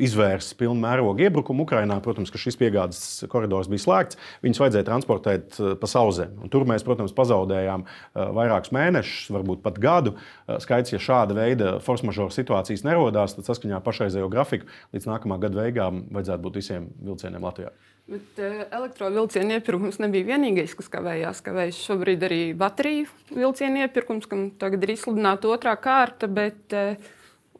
izvērs 0.00 0.52
pilnu 0.56 0.80
mērogu 0.80 1.24
iebrukumu 1.26 1.66
Ukrajinā, 1.66 1.98
protams, 2.04 2.32
ka 2.32 2.40
šis 2.40 2.56
piegādes 2.60 3.02
koridors 3.32 3.68
bija 3.70 3.84
slēgts, 3.84 4.18
viņus 4.44 4.60
vajadzēja 4.62 4.88
transportēt 4.88 5.58
eh, 5.58 5.74
pa 5.80 5.90
sauszemi. 5.90 6.50
Tur 6.52 6.66
mēs, 6.68 6.84
protams, 6.86 7.14
pazaudējām 7.16 7.84
eh, 7.86 8.32
vairākus 8.38 8.72
mēnešus, 8.74 9.30
varbūt 9.36 9.62
pat 9.64 9.80
gadu. 9.82 10.14
Eh, 10.16 10.58
skaidrs, 10.64 10.94
ja 10.94 11.02
šāda 11.02 11.36
veida 11.38 11.76
force 11.84 12.06
majeure 12.08 12.32
situācijas 12.34 12.86
nerodās, 12.88 13.36
tad 13.36 13.48
saskaņā 13.48 13.78
ar 13.78 13.86
pašreizējo 13.86 14.30
grafiku 14.32 14.68
līdz 14.96 15.08
nākamā 15.10 15.40
gada 15.42 15.62
beigām 15.64 16.06
vajadzētu 16.12 16.48
būt 16.48 16.60
visiem 16.62 16.92
vilcieniem 17.02 17.44
Latvijā. 17.44 17.72
Bet 18.12 18.40
uh, 18.44 18.62
elektrovielcienu 18.76 19.56
iepirkums 19.56 19.96
nebija 20.02 20.34
vienīgais, 20.34 20.74
kas 20.76 20.90
kavējās. 20.92 21.40
Kavējas 21.46 21.80
šobrīd 21.86 22.26
arī 22.28 22.40
bateriju 22.58 23.08
vilcienu 23.32 23.80
iepirkums, 23.86 24.28
kam 24.28 24.50
tagad 24.60 24.84
ir 24.84 24.92
izsludināta 24.94 25.48
otrā 25.48 25.72
kārta. 25.80 26.28
Bet, 26.28 26.76
uh, 26.76 27.00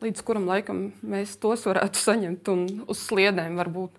līdz 0.04 0.24
kuram 0.26 0.50
laikam 0.50 0.90
mēs 1.00 1.38
tos 1.40 1.64
varētu 1.70 2.02
saņemt 2.02 2.52
un 2.52 2.66
uz 2.84 3.00
sliedēm 3.06 3.56
varbūt. 3.62 3.96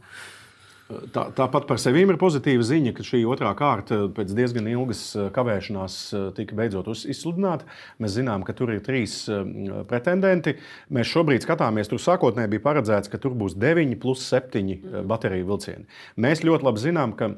Tā, 1.13 1.27
tāpat 1.35 1.67
par 1.69 1.79
sevi 1.81 2.03
ir 2.03 2.17
pozitīva 2.19 2.65
ziņa, 2.65 2.93
ka 2.97 3.05
šī 3.05 3.21
otrā 3.29 3.51
kārta 3.57 4.03
pēc 4.15 4.33
diezgan 4.35 4.67
ilgas 4.71 5.03
eh, 5.15 5.29
kavēšanās 5.35 5.95
eh, 6.13 6.25
tika 6.37 6.57
beidzot 6.57 6.89
izsludināta. 6.93 7.67
Mēs 8.03 8.17
zinām, 8.17 8.43
ka 8.47 8.55
tur 8.57 8.73
ir 8.73 8.83
trīs 8.85 9.21
eh, 9.31 9.45
pretendenti. 9.89 10.57
Mēs 10.93 11.11
šobrīd 11.13 11.45
skatāmies, 11.45 11.91
tur 11.91 12.01
sākotnēji 12.03 12.55
bija 12.55 12.65
paredzēts, 12.67 13.11
ka 13.11 13.21
tur 13.21 13.37
būs 13.39 13.57
9 13.59 13.97
plus 14.03 14.27
7 14.33 15.05
bateriju 15.09 15.49
vilcieni. 15.53 15.89
Mēs 16.19 16.45
ļoti 16.45 16.69
labi 16.69 16.87
zinām, 16.87 17.17
ka 17.19 17.33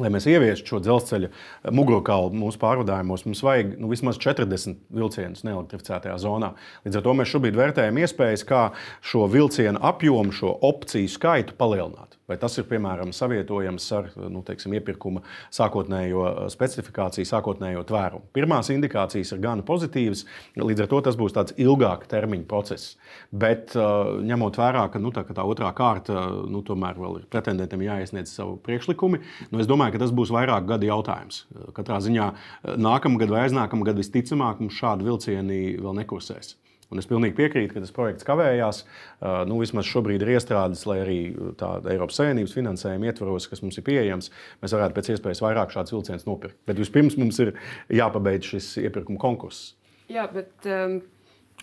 Lai 0.00 0.08
mēs 0.08 0.24
ieviestu 0.24 0.70
šo 0.70 0.78
dzelzceļa 0.80 1.28
mugurkaulu 1.76 2.32
mūsu 2.40 2.56
pārvadājumos, 2.62 3.26
mums 3.26 3.42
vajag 3.44 3.74
nu, 3.76 3.90
vismaz 3.90 4.16
40 4.24 4.78
vilcienus 4.88 5.44
neelektrificētajā 5.44 6.14
zonā. 6.22 6.54
Līdz 6.86 6.96
ar 6.96 7.04
to 7.04 7.12
mēs 7.18 7.28
šobrīd 7.34 7.58
vērtējam 7.60 8.00
iespējas, 8.00 8.46
kā 8.48 8.62
šo 9.04 9.26
vilcienu 9.28 9.82
apjomu, 9.84 10.32
šo 10.32 10.54
opciju 10.64 11.12
skaitu 11.12 11.58
palielināt. 11.60 12.16
Vai 12.32 12.38
tas 12.40 12.54
ir 12.56 12.64
piemēram 12.64 13.10
savietojams 13.12 13.86
ar 13.92 14.06
nu, 14.32 14.40
teiksim, 14.46 14.72
iepirkuma 14.78 15.20
sākotnējo 15.52 16.48
specifikāciju, 16.52 17.28
sākotnējo 17.28 17.82
tvērumu? 17.90 18.30
Pirmās 18.32 18.70
indikācijas 18.72 19.34
ir 19.34 19.42
gana 19.42 19.66
pozitīvas, 19.68 20.24
līdz 20.56 20.86
ar 20.86 20.88
to 20.88 21.00
tas 21.04 21.18
būs 21.20 21.36
tāds 21.36 21.56
ilgāka 21.60 22.08
termiņa 22.08 22.48
process. 22.48 22.94
Bet 23.28 23.76
ņemot 23.76 24.56
vērā, 24.62 24.86
ka, 24.94 25.02
nu, 25.02 25.12
tā, 25.12 25.26
ka 25.28 25.36
tā 25.36 25.44
otrā 25.44 25.74
kārta 25.76 26.24
nu, 26.48 26.64
tomēr 26.64 26.96
vēl 27.02 27.20
ir 27.20 27.28
pretendentiem 27.32 27.84
jāiesniedz 27.84 28.32
savu 28.32 28.56
priekšlikumu, 28.64 29.20
nu, 29.52 29.60
es 29.60 29.68
domāju, 29.68 29.98
ka 29.98 30.04
tas 30.06 30.16
būs 30.16 30.32
vairāk 30.32 30.64
gadu 30.72 30.88
jautājums. 30.88 31.44
Katrā 31.76 32.00
ziņā 32.00 32.32
nākamgad 32.80 33.36
vai 33.36 33.44
aiznākamgad 33.44 34.00
visticamāk 34.00 34.64
mums 34.64 34.80
šādi 34.80 35.10
vilcieni 35.10 35.62
vēl 35.84 36.00
nekursēs. 36.00 36.56
Un 36.92 37.00
es 37.00 37.08
pilnīgi 37.08 37.36
piekrītu, 37.38 37.72
ka 37.74 37.82
tas 37.82 37.94
projekts 37.96 38.26
kavējās. 38.28 38.82
Uh, 38.84 39.42
nu, 39.48 39.58
vismaz 39.62 39.88
šobrīd 39.88 40.24
ir 40.24 40.34
iestrādes, 40.34 40.84
lai 40.88 40.98
arī 41.02 41.18
tāda 41.60 41.94
Eiropas 41.94 42.20
Savienības 42.20 42.56
finansējuma 42.56 43.08
ietvaros, 43.08 43.48
kas 43.50 43.64
mums 43.64 43.80
ir 43.80 43.86
pieejams, 43.88 44.28
mēs 44.62 44.76
varētu 44.76 44.98
pēc 44.98 45.12
iespējas 45.14 45.42
vairāk 45.44 45.72
šādus 45.74 45.96
vilcienus 45.96 46.28
nopirkt. 46.28 46.58
Bet 46.68 46.80
vispirms 46.80 47.16
mums 47.20 47.40
ir 47.44 47.54
jāpabeidz 47.92 48.52
šis 48.54 48.72
iepirkuma 48.84 49.20
konkurss. 49.22 49.72
Jā, 50.12 50.26
bet 50.32 50.68
um, 50.68 50.98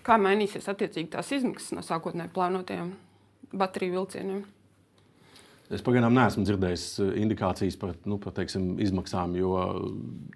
kā 0.06 0.18
mainīsies 0.22 0.70
attiecīgi 0.72 1.12
tās 1.14 1.30
izmaksas 1.36 1.76
no 1.78 1.86
sākotnēji 1.86 2.34
plānotajiem 2.34 2.96
bateriju 3.54 4.00
vilcieniem? 4.00 4.46
Es 5.70 5.84
pagaidām 5.86 6.16
neesmu 6.18 6.42
dzirdējis 6.48 6.86
eh, 7.04 7.10
indikācijas 7.22 7.78
par, 7.78 7.94
nu, 8.10 8.18
par 8.22 8.34
teiksim, 8.38 8.72
izmaksām, 8.82 9.36
jo 9.38 9.52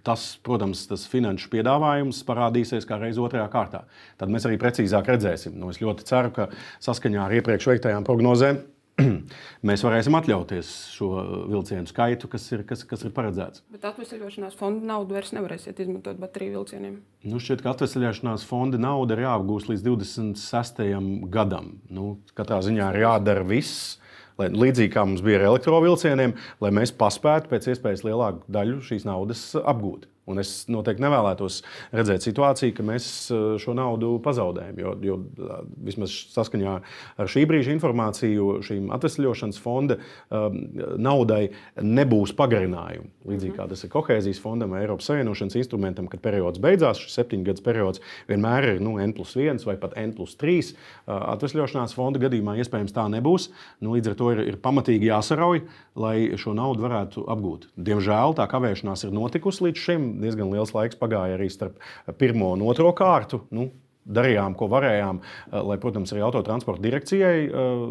tas, 0.06 0.28
protams, 0.46 0.86
tas 0.90 1.08
finanšu 1.10 1.50
piedāvājums 1.54 2.22
parādīsies 2.28 2.86
kā 2.90 3.00
reiz 3.02 3.18
otrajā 3.22 3.48
kārtā. 3.54 3.86
Tad 4.22 4.34
mēs 4.34 4.46
arī 4.50 4.60
precīzāk 4.62 5.10
redzēsim. 5.10 5.58
Nu, 5.58 5.72
es 5.74 5.82
ļoti 5.82 6.06
ceru, 6.06 6.34
ka 6.36 6.52
saskaņā 6.86 7.26
ar 7.26 7.34
iepriekš 7.40 7.72
veiktajām 7.72 8.06
prognozēm 8.06 8.62
mēs 9.68 9.82
varēsim 9.82 10.14
atļauties 10.20 10.70
šo 10.94 11.10
vilcienu 11.50 11.90
skaitu, 11.90 12.30
kas 12.30 12.46
ir, 12.52 12.62
kas, 12.70 12.84
kas 12.86 13.02
ir 13.08 13.14
paredzēts. 13.16 13.64
Bet 13.74 13.88
atvesļošanās 13.90 14.54
fonda 14.60 14.86
naudu 14.92 15.18
vairs 15.18 15.34
nevarēsiet 15.34 15.82
izmantot 15.82 16.22
bateriju 16.22 16.60
vilcieniem. 16.60 17.00
Nu, 17.26 17.42
šķiet, 17.42 17.66
ka 17.66 17.74
atvesļošanās 17.74 18.46
fonda 18.46 18.78
nauda 18.82 19.18
ir 19.18 19.26
jāapgūst 19.26 19.74
līdz 19.74 19.88
26. 19.90 20.86
gadam. 21.34 21.74
Nu, 21.90 22.20
katrā 22.38 22.62
ziņā 22.66 22.94
ir 22.94 23.06
jādara 23.08 23.50
viss 23.50 23.96
lai 24.42 24.50
līdzīgi 24.54 24.94
kā 24.94 25.06
mums 25.08 25.24
bija 25.26 25.42
ar 25.42 25.50
elektrovielcieniem, 25.52 26.36
lai 26.64 26.74
mēs 26.76 26.96
paspētu 26.98 27.52
pēc 27.52 27.70
iespējas 27.74 28.06
lielāku 28.08 28.44
daļu 28.54 28.82
šīs 28.88 29.08
naudas 29.10 29.52
apgūt. 29.62 30.08
Un 30.32 30.40
es 30.40 30.52
noteikti 30.72 31.04
nevēlētos 31.04 31.58
redzēt 31.92 32.24
situāciju, 32.24 32.74
ka 32.78 32.86
mēs 32.88 33.08
eh, 33.28 33.42
šo 33.60 33.76
naudu 33.76 34.14
pazaudējam. 34.24 34.78
Jo, 34.80 34.94
jo 35.04 35.18
eh, 35.20 35.64
vismaz 35.90 36.14
saskaņā 36.32 36.76
ar 37.20 37.32
šī 37.32 37.44
brīža 37.50 37.74
informāciju, 37.76 38.62
šīm 38.64 38.88
atvesļošanas 38.96 39.60
fonda 39.60 39.98
um, 40.00 40.56
naudai 41.02 41.42
nebūs 41.84 42.32
pagarinājumu. 42.40 43.10
Līdzīgi 43.28 43.58
kā 43.58 43.68
tas 43.68 43.84
ir 43.84 43.92
kohēzijas 43.92 44.40
fondam 44.44 44.72
vai 44.74 44.84
Eiropas 44.86 45.10
Savienošanas 45.12 45.58
instrumentam, 45.60 46.08
kad 46.12 46.24
periods 46.24 46.62
beidzās, 46.64 47.02
šis 47.04 47.20
septiņu 47.20 47.48
gadu 47.50 47.66
periods 47.66 48.04
vienmēr 48.30 48.70
ir 48.74 48.82
nu, 48.84 48.96
N 49.04 49.16
plus 49.16 49.36
1 49.40 49.60
vai 49.68 49.76
pat 49.82 49.98
N 50.00 50.16
plus 50.16 50.38
3. 50.40 50.72
Atvesļošanās 51.08 51.96
fonda 51.98 52.22
gadījumā 52.24 52.56
iespējams 52.64 52.96
tā 52.96 53.06
nebūs. 53.12 53.50
Nu, 53.84 53.96
līdz 53.98 54.14
ar 54.14 54.18
to 54.20 54.32
ir, 54.36 54.44
ir 54.54 54.60
pamatīgi 54.64 55.12
jāsarauj, 55.12 55.64
lai 56.00 56.16
šo 56.40 56.56
naudu 56.58 56.88
varētu 56.88 57.28
apgūt. 57.32 57.70
Diemžēl 57.76 58.38
tā 58.40 58.48
kavēšanās 58.52 59.08
ir 59.08 59.16
notikusi 59.16 59.68
līdz 59.68 59.84
šim 59.84 60.13
diezgan 60.22 60.52
liels 60.54 60.74
laiks 60.76 61.00
pagāja 61.00 61.38
arī 61.38 61.50
starp 61.52 61.80
pirmo 62.20 62.54
un 62.54 62.66
otro 62.68 62.92
kārtu. 62.98 63.44
Nu, 63.54 63.70
darījām, 64.04 64.56
ko 64.60 64.68
varējām, 64.72 65.20
eh, 65.22 65.60
lai, 65.64 65.78
protams, 65.82 66.12
arī 66.14 66.24
autotransporta 66.26 66.84
direkcijai 66.84 67.46
eh, 67.48 67.86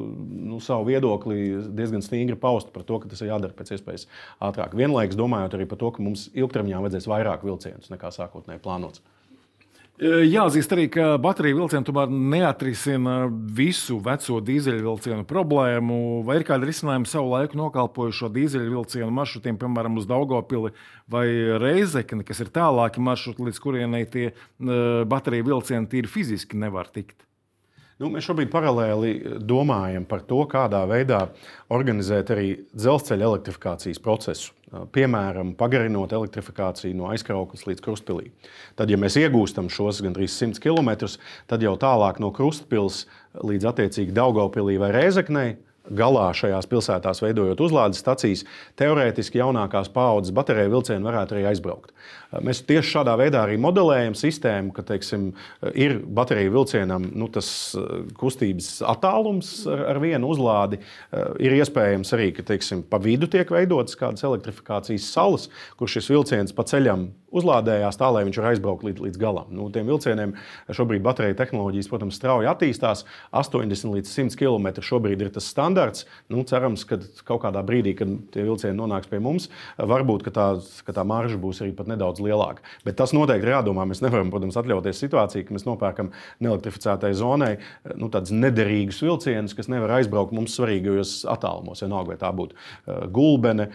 nu, 0.50 0.60
savu 0.60 0.90
viedokli 0.90 1.38
diezgan 1.72 2.04
stingri 2.04 2.36
paust 2.36 2.72
par 2.74 2.84
to, 2.88 3.00
ka 3.00 3.08
tas 3.12 3.22
ir 3.24 3.32
jādara 3.32 3.56
pēc 3.56 3.74
iespējas 3.76 4.06
ātrāk. 4.42 4.76
Vienlaikus 4.78 5.18
domājot 5.18 5.56
arī 5.56 5.68
par 5.70 5.80
to, 5.80 5.92
ka 5.94 6.04
mums 6.04 6.28
ilgtermiņā 6.36 6.84
vajadzēs 6.84 7.08
vairāk 7.10 7.46
vilcienus 7.48 7.92
nekā 7.92 8.12
sākotnēji 8.14 8.62
plānots. 8.64 9.04
Jāatzīst 10.00 10.72
arī, 10.72 10.86
ka 10.90 11.18
bateriju 11.20 11.58
vilcieni 11.60 11.84
tomēr 11.84 12.08
neatrisina 12.10 13.26
visu 13.28 13.98
veco 14.02 14.38
dīzeļvilcienu 14.42 15.26
problēmu. 15.28 15.98
Vai 16.26 16.38
ir 16.40 16.46
kāda 16.48 16.66
risinājuma 16.66 17.10
savu 17.10 17.28
laiku 17.34 17.58
nokalpojušo 17.60 18.30
dīzeļvilcienu 18.32 19.12
maršrutiem, 19.14 19.58
piemēram, 19.60 19.98
uz 20.00 20.08
Daugopili 20.08 20.72
vai 21.12 21.26
Reizekni, 21.60 22.24
kas 22.26 22.40
ir 22.42 22.50
tālāki 22.54 23.04
maršruti, 23.04 23.44
līdz 23.46 23.60
kurienei 23.62 24.08
tie 24.10 24.30
bateriju 24.58 25.50
vilcieni 25.52 25.90
tīri 25.92 26.10
fiziski 26.10 26.58
nevar 26.58 26.88
tikt? 26.90 27.26
Nu, 28.00 28.08
mēs 28.10 28.24
šobrīd 28.26 28.50
paralēli 28.50 29.12
domājam 29.44 30.08
par 30.08 30.24
to, 30.26 30.40
kādā 30.50 30.80
veidā 30.90 31.26
organizēt 31.70 32.32
arī 32.34 32.48
dzelzceļa 32.72 33.28
elektrifikācijas 33.28 34.02
procesu 34.02 34.56
piemēram, 34.94 35.52
pagarinot 35.58 36.12
elektrifikāciju 36.16 36.96
no 36.96 37.10
aizkrauklas 37.12 37.66
līdz 37.68 37.84
krustpilī. 37.84 38.30
Tad, 38.78 38.92
ja 38.92 38.98
mēs 39.00 39.18
iegūstam 39.20 39.68
šos 39.72 40.00
gandrīz 40.04 40.34
100 40.38 40.62
km, 40.62 40.94
tad 41.50 41.64
jau 41.64 41.74
tālāk 41.80 42.20
no 42.22 42.32
krustpils 42.34 43.04
līdz 43.44 43.68
attiecīgi 43.72 44.16
Daugaupilī 44.16 44.78
vai 44.80 44.92
Rēzeknei 44.96 45.56
galā 45.96 46.28
šajās 46.36 46.68
pilsētās 46.70 47.22
veidojot 47.24 47.60
uzlādes 47.64 48.02
stacijas, 48.02 48.44
teorētiski 48.80 49.40
jaunākās 49.40 49.90
paaudzes 49.92 50.34
bateriju 50.34 50.72
vilcieni 50.76 51.06
varētu 51.06 51.36
arī 51.36 51.46
aizbraukt. 51.52 51.94
Mēs 52.40 52.62
tieši 52.64 52.94
šādā 52.94 53.14
veidā 53.20 53.42
arī 53.44 53.58
modelējam 53.60 54.14
sistēmu, 54.16 54.72
ka 54.72 54.84
teiksim, 54.88 55.30
ir 55.76 55.98
bateriju 56.00 56.54
vilcienam 56.56 57.04
nu, 57.12 57.28
tas 57.32 57.48
eh, 57.76 57.90
kustības 58.18 58.78
attālums 58.88 59.54
ar, 59.68 59.84
ar 59.92 60.00
vienu 60.02 60.32
uzlādi. 60.32 60.80
Eh, 60.80 61.32
ir 61.44 61.58
iespējams 61.60 62.14
arī, 62.16 62.30
ka 62.36 62.46
teiksim, 62.54 62.86
pa 62.88 63.00
vidu 63.02 63.28
tiek 63.30 63.52
veidotas 63.52 63.98
kādas 64.00 64.24
elektrifikācijas 64.28 65.10
salas, 65.12 65.50
kur 65.76 65.92
šis 65.92 66.08
vilciens 66.12 66.56
pa 66.56 66.64
ceļam 66.68 67.10
uzlādējās 67.32 67.98
tā, 68.00 68.08
lai 68.12 68.24
viņš 68.26 68.38
var 68.40 68.48
aizbraukt 68.52 68.84
līdz, 68.86 69.02
līdz 69.06 69.20
galam. 69.20 69.48
Nu, 69.54 69.68
tiem 69.72 69.88
vilcieniem 69.88 70.34
šobrīd 70.72 71.02
bateriju 71.04 71.36
tehnoloģijas, 71.38 71.88
protams, 71.90 72.18
strauji 72.20 72.50
attīstās. 72.50 73.04
80 73.32 73.96
līdz 73.96 74.12
100 74.12 74.38
km 74.38 74.84
šobrīd 74.84 75.24
ir 75.24 75.32
tas 75.34 75.48
standarts. 75.48 76.06
Nu, 76.32 76.44
cerams, 76.48 76.84
ka 76.88 77.00
kaut 77.28 77.42
kādā 77.46 77.64
brīdī, 77.66 77.94
kad 77.98 78.12
tie 78.34 78.44
vilcieni 78.46 78.76
nonāks 78.78 79.10
pie 79.10 79.20
mums, 79.22 79.48
varbūt 79.78 80.28
tā, 80.34 80.48
tā 80.92 81.06
marža 81.08 81.40
būs 81.40 81.62
arī 81.64 81.74
nedaudz 81.92 82.22
lielāka. 82.22 82.64
Bet 82.86 82.98
tas 83.00 83.14
noteikti 83.16 83.48
ir 83.48 83.54
jādomā. 83.56 83.86
Mēs 83.88 84.04
nevaram, 84.04 84.30
protams, 84.32 84.58
atļauties 84.60 85.00
situāciju, 85.04 85.48
ka 85.48 85.56
mēs 85.56 85.66
nopērkam 85.68 86.12
neelektrificētai 86.44 87.12
zonai 87.18 87.54
nu, 87.96 88.10
tādus 88.12 88.34
nederīgus 88.36 89.00
vilcienus, 89.04 89.56
kas 89.56 89.70
nevar 89.72 89.96
aizbraukt 89.98 90.34
mums 90.36 90.56
svarīgajos 90.58 91.22
attālumos. 91.32 91.82
Vienalga, 91.82 92.12
vai 92.12 92.20
tā 92.20 92.30
būtu 92.36 93.08
Gulbene, 93.12 93.70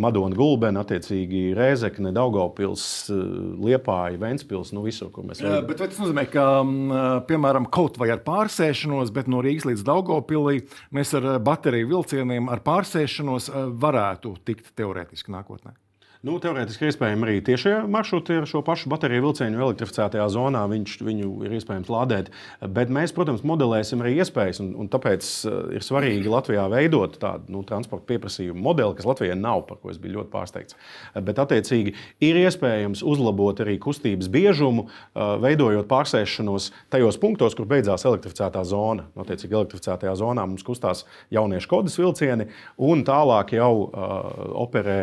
Madona 0.00 0.36
Gulbene, 0.36 0.80
attiecīgi 0.82 1.52
Rēzekne, 1.58 2.12
Daugaupils, 2.16 2.84
uh, 2.84 3.01
Liepāja, 3.10 4.20
Ventspils, 4.22 4.72
nu 4.76 4.84
visur, 4.86 5.10
kur 5.14 5.26
mēs 5.28 5.42
varam. 5.42 5.66
Bet 5.68 5.82
tas 5.82 6.00
nozīmē, 6.00 6.26
ka, 6.32 6.46
piemēram, 7.28 7.68
kaut 7.72 7.98
vai 8.00 8.12
ar 8.14 8.22
pārsēšanos, 8.26 9.12
bet 9.14 9.30
no 9.32 9.42
Rīgas 9.44 9.68
līdz 9.70 9.86
Daugaupilī 9.88 10.62
mēs 10.94 11.14
ar 11.18 11.28
bateriju 11.44 11.90
vilcieniem 11.96 12.50
ar 12.52 12.62
pārsēšanos 12.66 13.50
varētu 13.82 14.36
tikt 14.46 14.74
teorētiski 14.78 15.34
nākotnē. 15.34 15.74
Nu, 16.22 16.36
Teorētiski 16.38 16.86
iespējams 16.86 17.24
arī 17.26 17.40
tiešie 17.42 17.70
maršruti 17.90 18.36
ar 18.38 18.44
šo 18.46 18.60
pašu 18.62 18.86
bateriju 18.92 19.24
vilcienu 19.24 19.58
elektrificētajā 19.58 20.28
zonā. 20.30 20.60
Viņš, 20.70 20.92
viņu 21.02 21.30
ir 21.48 21.54
iespējams 21.56 21.88
lādēt. 21.90 22.28
Bet 22.62 22.92
mēs, 22.94 23.10
protams, 23.16 23.40
modelēsim 23.42 24.04
arī 24.04 24.12
iespējas. 24.22 24.60
Un, 24.62 24.68
un 24.78 24.90
tāpēc 24.92 25.26
uh, 25.50 25.56
ir 25.74 25.82
svarīgi 25.82 26.30
Latvijā 26.30 26.68
veidot 26.70 27.16
tādu 27.18 27.50
nu, 27.50 27.64
transporta 27.66 28.06
pieprasījumu 28.06 28.62
modeli, 28.62 28.94
kas 29.00 29.08
Latvijai 29.10 29.34
nav, 29.40 29.64
par 29.66 29.80
ko 29.82 29.90
es 29.90 29.98
biju 29.98 30.20
ļoti 30.20 30.30
pārsteigts. 30.30 30.78
Bet, 31.26 31.40
attiecīgi, 31.42 31.96
ir 32.22 32.38
iespējams 32.44 33.02
uzlabot 33.02 33.64
arī 33.66 33.74
kustības 33.82 34.30
biežumu, 34.30 34.86
uh, 34.86 35.34
veidojot 35.42 35.90
pārsēšanos 35.90 36.70
tajos 36.94 37.18
punktos, 37.18 37.58
kur 37.58 37.66
beidzās 37.74 38.06
elektrificētā 38.06 38.62
zona. 38.70 39.08
Attiecīgi, 39.18 39.58
elektrificētajā 39.58 40.14
zonā 40.22 40.46
mums 40.46 40.62
kustās 40.70 41.02
jauniešu 41.34 41.74
kodas 41.74 41.98
vilcieni, 41.98 42.46
un 42.78 43.02
tālāk 43.10 43.56
jau 43.58 43.74
uh, 43.90 44.16
operē 44.68 45.00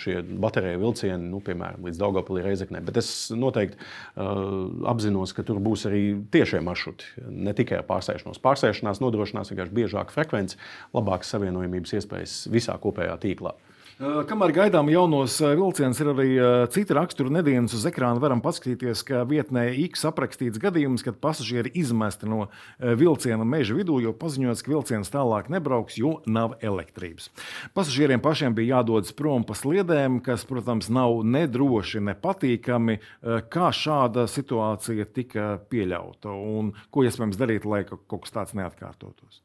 šie 0.00 0.22
bateriju 0.24 0.53
bateriju 0.54 0.80
vilcieni, 0.82 1.28
nu, 1.30 1.40
piemēram, 1.42 1.82
līdz 1.84 1.98
Daugopilī 1.98 2.44
reizeknē. 2.44 2.82
Bet 2.84 2.98
es 3.00 3.10
noteikti 3.34 3.78
uh, 3.80 4.86
apzinos, 4.90 5.34
ka 5.34 5.42
tur 5.46 5.58
būs 5.62 5.86
arī 5.90 6.02
tiešie 6.34 6.62
maršruti, 6.64 7.26
ne 7.26 7.54
tikai 7.56 7.82
pārsēšanos. 7.88 8.42
Pārsēšanās 8.44 9.02
nodrošinās 9.02 9.50
vienkārši 9.50 9.74
biežāku 9.74 10.14
frekvenci, 10.14 10.60
labākas 10.94 11.34
savienojumības 11.34 11.96
iespējas 11.98 12.36
visā 12.52 12.78
kopējā 12.80 13.18
tīklā. 13.24 13.54
Kamēr 13.94 14.50
gaidām 14.50 14.88
jaunos 14.90 15.36
vilcienus, 15.38 16.00
ir 16.02 16.08
arī 16.10 16.30
cita 16.74 16.96
rakstura 16.98 17.30
nedēļas 17.36 17.76
uz 17.78 17.84
ekrāna. 17.86 18.18
Varam 18.18 18.40
paskatīties, 18.42 19.04
ka 19.06 19.20
vietnē 19.30 19.68
X 19.84 20.02
aprakstīts 20.10 20.58
gadījums, 20.58 21.04
kad 21.06 21.20
pasažieri 21.22 21.70
izmesti 21.78 22.26
no 22.26 22.48
vilciena 22.82 23.46
meža 23.46 23.76
vidū, 23.78 24.00
jo 24.02 24.10
paziņots, 24.18 24.64
ka 24.66 24.72
vilciens 24.72 25.14
tālāk 25.14 25.46
nebrauks, 25.54 26.00
jo 26.02 26.16
nav 26.26 26.56
elektrības. 26.58 27.30
Pasažieriem 27.78 28.18
pašiem 28.24 28.58
bija 28.58 28.80
jādodas 28.80 29.14
prom 29.14 29.46
pa 29.46 29.54
sliedēm, 29.54 30.18
kas, 30.26 30.42
protams, 30.48 30.90
nav 30.90 31.22
nedroši, 31.22 32.02
nepatīkami. 32.10 32.98
Kā 33.46 33.70
šāda 33.70 34.26
situācija 34.26 35.06
tika 35.06 35.52
pieļauta 35.70 36.34
un 36.34 36.74
ko 36.90 37.06
iespējams 37.06 37.38
darīt, 37.38 37.62
lai 37.62 37.84
kaut 37.86 38.24
kas 38.26 38.34
tāds 38.42 38.58
neatkārtotos? 38.58 39.44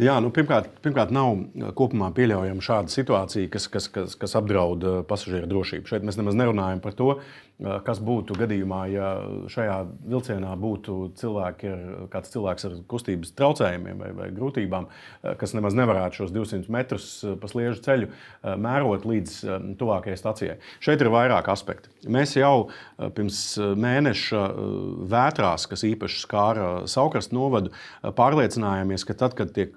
Jā, 0.00 0.14
nu, 0.24 0.30
pirmkārt, 0.32 0.70
pirmkārt, 0.84 1.10
nav 1.12 1.36
kopumā 1.76 2.08
pieļaujama 2.16 2.64
šāda 2.64 2.92
situācija, 2.92 3.50
kas, 3.52 3.66
kas, 3.68 3.88
kas, 3.92 4.14
kas 4.16 4.36
apdraud 4.38 5.04
pasažieru 5.08 5.50
drošību. 5.50 5.90
Šeit 5.90 6.06
mēs 6.06 6.16
nemaz 6.16 6.38
nerunājam 6.38 6.80
par 6.80 6.96
to, 6.96 7.10
kas 7.86 8.00
būtu 8.02 8.36
gadījumā, 8.40 8.80
ja 8.90 9.08
šajā 9.52 9.76
vilcienā 10.08 10.54
būtu 10.58 10.96
cilvēki 11.20 11.68
ar, 11.68 11.82
kāds 12.12 12.32
cilvēks 12.32 12.66
ar 12.68 12.76
kustības 12.90 13.34
traucējumiem 13.38 14.00
vai, 14.02 14.10
vai 14.16 14.28
grūtībām, 14.34 14.88
kas 15.38 15.54
nemaz 15.56 15.76
nevarētu 15.78 16.22
šos 16.22 16.32
200 16.34 16.72
metrus 16.72 17.10
pa 17.42 17.50
sliežu 17.50 17.84
ceļu 17.84 18.08
mērot 18.62 19.06
līdz 19.08 19.36
tuvākajai 19.80 20.18
stacijai. 20.18 20.56
Šeit 20.82 21.04
ir 21.04 21.12
vairāk 21.12 21.52
aspekti. 21.52 21.92
Mēs 22.12 22.34
jau 22.38 22.70
pirms 23.14 23.44
mēneša 23.60 24.42
vētrās, 25.12 25.68
kas 25.70 25.86
īpaši 25.86 26.24
skāra 26.24 26.72
Saukrastu 26.90 27.36
novadu, 27.36 27.72
pārliecinājāmies, 28.02 29.06
ka 29.06 29.18
tad, 29.18 29.36
kad 29.38 29.54
tiek 29.54 29.76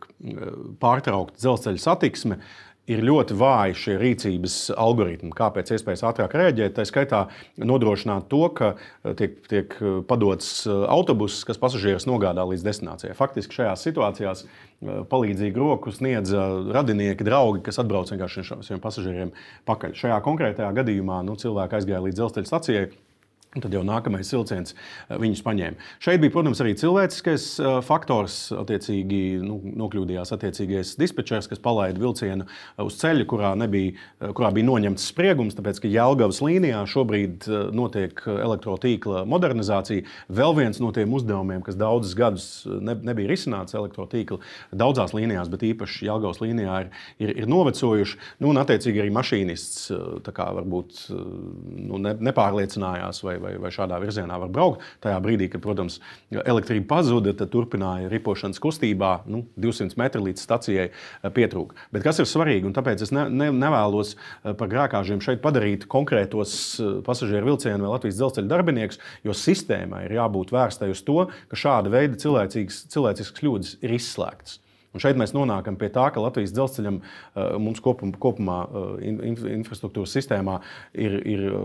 pārtraukta 0.82 1.40
dzelzceļa 1.42 1.82
satiksme, 1.82 2.40
ir 2.86 3.02
ļoti 3.02 3.34
vāji 3.38 3.78
šie 3.82 3.96
rīcības 3.98 4.56
algoritmi, 4.78 5.32
kā 5.36 5.48
pēc 5.54 5.72
iespējas 5.74 6.04
ātrāk 6.06 6.36
rēģēt. 6.38 6.76
Tā 6.78 6.86
skaitā 6.86 7.22
nodrošināt 7.58 8.28
to, 8.30 8.44
ka 8.54 8.76
tiek, 9.18 9.40
tiek 9.50 9.74
padots 10.10 10.68
autobuss, 10.70 11.42
kas 11.48 11.60
pasažierus 11.62 12.06
nogādā 12.10 12.46
līdz 12.46 12.66
destinācijai. 12.68 13.18
Faktiski 13.18 13.58
šajās 13.58 13.88
situācijās 13.88 14.46
palīdzīgu 15.10 15.64
roku 15.64 15.94
sniedz 15.96 16.36
radinieki, 16.76 17.26
draugi, 17.26 17.64
kas 17.66 17.82
atbrauc 17.82 18.14
vienkārši 18.14 18.46
šiem 18.70 18.84
pasažieriem 18.84 19.34
pakaļ. 19.66 19.98
Šajā 19.98 20.22
konkrētajā 20.28 20.70
gadījumā 20.78 21.24
nu, 21.26 21.40
cilvēki 21.42 21.80
aizgāja 21.80 22.06
līdz 22.06 22.22
dzelzceļa 22.22 22.52
stacijai 22.52 22.86
Tad 23.56 23.72
jau 23.72 23.86
nākamais 23.88 24.28
vilciens 24.36 24.74
eh, 24.76 25.16
viņus 25.22 25.42
paņēma. 25.46 25.86
Šeit 26.04 26.20
bija, 26.20 26.34
protams, 26.34 26.60
arī 26.64 26.74
cilvēciskais 26.80 27.46
eh, 27.62 27.78
faktors. 27.88 28.40
Attiecīgi, 28.56 29.20
nu, 29.44 29.62
nokļūdījās 29.80 30.34
attiecīgais 30.36 30.96
dispečers, 31.00 31.48
kas 31.48 31.62
palaida 31.64 32.02
vilcienu 32.02 32.44
eh, 32.50 32.84
uz 32.84 32.98
ceļa, 33.00 33.28
kurā, 33.32 33.54
nebija, 33.60 33.94
kurā 34.36 34.52
bija 34.56 34.68
noņemts 34.68 35.08
spriegums. 35.12 35.56
Tāpēc, 35.56 35.80
ka 35.84 35.92
Jālgavas 35.92 36.42
līnijā 36.44 36.82
šobrīd 36.92 37.48
notiek 37.76 38.20
elektrotīkla 38.34 39.24
modernizācija. 39.30 40.04
Vēl 40.36 40.58
viens 40.60 40.82
no 40.84 40.92
tiem 40.96 41.16
uzdevumiem, 41.16 41.64
kas 41.64 41.80
daudzus 41.80 42.16
gadus 42.18 42.50
ne, 42.68 42.98
nebija 43.08 43.32
risināts 43.32 43.78
elektrotīkla 43.78 44.42
daudzās 44.76 45.16
līnijās, 45.16 45.52
bet 45.54 45.64
īpaši 45.70 46.10
Jālgavas 46.10 46.44
līnijā 46.44 46.82
ir, 46.84 46.92
ir, 47.24 47.34
ir 47.46 47.50
novecojuši. 47.52 48.20
Nu, 48.44 48.52
un, 48.52 48.60
attiecīgi, 48.60 49.06
arī 49.06 49.16
mašīnists 49.16 49.88
kā, 50.36 50.52
varbūt 50.60 51.06
nu, 51.16 52.04
ne, 52.04 52.16
nepārliecinājās 52.30 53.24
vai, 53.24 53.40
vai, 53.46 53.56
vai 53.62 53.72
šādā 53.74 54.00
virzienā 54.02 54.40
var 54.42 54.52
braukt. 54.52 54.84
Tajā 55.04 55.20
brīdī, 55.24 55.50
kad, 55.54 55.64
protams, 55.64 56.00
elektrība 56.34 56.90
pazuda, 56.96 57.36
tad 57.38 57.52
turpināja 57.54 58.10
ripošanas 58.12 58.62
kustībā, 58.64 59.14
nu, 59.32 59.46
200 59.62 60.00
metri 60.02 60.24
līdz 60.28 60.44
stacijai 60.44 60.88
eh, 60.90 61.30
pietrūka. 61.36 61.78
Bet 61.96 62.06
kas 62.06 62.22
ir 62.22 62.30
svarīgi, 62.30 62.68
un 62.70 62.76
tāpēc 62.76 63.06
es 63.06 63.14
ne, 63.16 63.28
ne, 63.30 63.52
nevēlos 63.56 64.16
eh, 64.16 64.52
par 64.58 64.72
grākāžiem 64.72 65.24
šeit 65.24 65.44
padarīt 65.46 65.88
konkrētos 65.92 66.58
eh, 66.80 66.92
pasažieru 67.06 67.54
vilcienu 67.54 67.86
vai 67.86 67.96
Latvijas 67.96 68.20
dzelzceļa 68.20 68.52
darbiniekus, 68.52 69.02
jo 69.26 69.38
sistēmai 69.38 70.06
ir 70.08 70.18
jābūt 70.20 70.54
vērstai 70.56 70.92
uz 70.94 71.06
to, 71.06 71.26
ka 71.52 71.64
šāda 71.66 71.94
veida 71.94 72.20
cilvēciskas 72.22 73.34
kļūdas 73.40 73.80
ir 73.86 73.98
izslēgtas. 74.00 74.60
Un 74.96 75.04
šeit 75.04 75.18
mēs 75.20 75.34
nonākam 75.36 75.76
pie 75.80 75.90
tā, 75.92 76.08
ka 76.16 76.24
Latvijas 76.24 76.54
dzelzceļam 76.56 77.02
eh, 77.02 77.56
mums 77.60 77.82
kopum, 77.84 78.14
kopumā 78.22 78.62
eh, 78.66 79.10
infrastruktūras 79.58 80.16
sistēmā 80.16 80.62
ir, 80.94 81.18
ir 81.28 81.44
eh, 81.50 81.58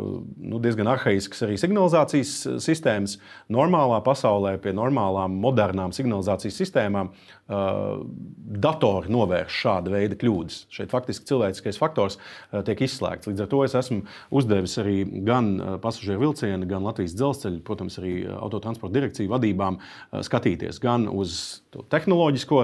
nu, 0.50 0.58
diezgan 0.62 0.90
arhaisks 0.90 1.46
arī 1.46 1.58
signalizācijas 1.60 2.34
sistēmas. 2.64 3.20
Normālā 3.52 4.00
pasaulē 4.06 4.56
pie 4.62 4.74
normālām, 4.76 5.38
modernām 5.44 5.94
signalizācijas 5.94 6.58
sistēmām 6.64 7.12
datori 7.50 9.10
novērš 9.10 9.56
šāda 9.64 9.90
veida 9.90 10.16
kļūdas. 10.18 10.58
Šeit 10.70 10.92
faktiski 10.92 11.26
cilvēciskais 11.26 11.78
faktors 11.80 12.18
tiek 12.66 12.82
izslēgts. 12.86 13.26
Līdz 13.26 13.42
ar 13.42 13.50
to 13.50 13.62
es 13.66 13.74
esmu 13.78 14.04
uzdevis 14.30 14.76
arī 14.82 15.02
gan 15.26 15.52
pasažieru 15.82 16.22
vilcienu, 16.28 16.68
gan 16.70 16.86
Latvijas 16.86 17.16
dzelzceļa, 17.18 17.62
protams, 17.66 17.98
arī 17.98 18.14
autotransporta 18.30 18.94
direkciju 18.96 19.32
vadībām 19.32 19.80
skatīties 20.26 20.78
gan 20.82 21.08
uz 21.10 21.62
tehnoloģisko 21.90 22.62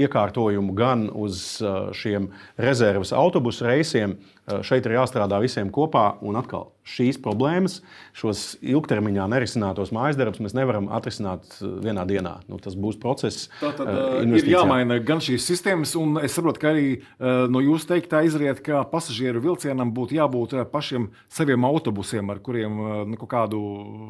iekārtojumu, 0.00 0.76
gan 0.76 1.08
uz 1.12 1.56
šiem 1.96 2.30
rezerves 2.60 3.14
autobusu 3.16 3.68
reisiem. 3.68 4.18
Šeit 4.66 4.86
ir 4.88 4.96
jāstrādā 4.98 5.40
visiem 5.42 5.70
kopā. 5.72 6.16
Un 6.26 6.38
atkal 6.40 6.70
šīs 6.90 7.20
problēmas, 7.22 7.78
šos 8.16 8.56
ilgtermiņā 8.66 9.26
nerisinātos 9.30 9.92
mājas 9.94 10.18
darbus, 10.18 10.40
mēs 10.42 10.56
nevaram 10.56 10.88
atrisināt 10.96 11.58
vienā 11.60 12.02
dienā. 12.08 12.38
Nu, 12.50 12.58
tas 12.62 12.74
būs 12.74 12.98
process. 13.00 13.48
Tā 13.60 13.70
tad 13.78 13.86
uh, 13.86 14.16
ir 14.26 14.48
jāmaina 14.50 14.98
gan 15.06 15.22
šīs 15.22 15.46
sistēmas, 15.46 15.92
un 16.00 16.18
es 16.24 16.34
saprotu, 16.34 16.62
ka 16.62 16.72
arī 16.72 16.88
no 17.20 17.62
jūsu 17.62 17.92
teiktā 17.92 18.24
izriet, 18.26 18.62
ka 18.66 18.82
pasažieru 18.90 19.42
vilcienam 19.44 19.92
būtu 19.94 20.16
jābūt 20.18 20.56
pašiem 20.72 21.10
saviem 21.30 21.68
autobusiem, 21.68 22.32
ar 22.32 22.40
kuriem 22.42 22.80
nu, 23.12 23.20
kādu 23.30 23.60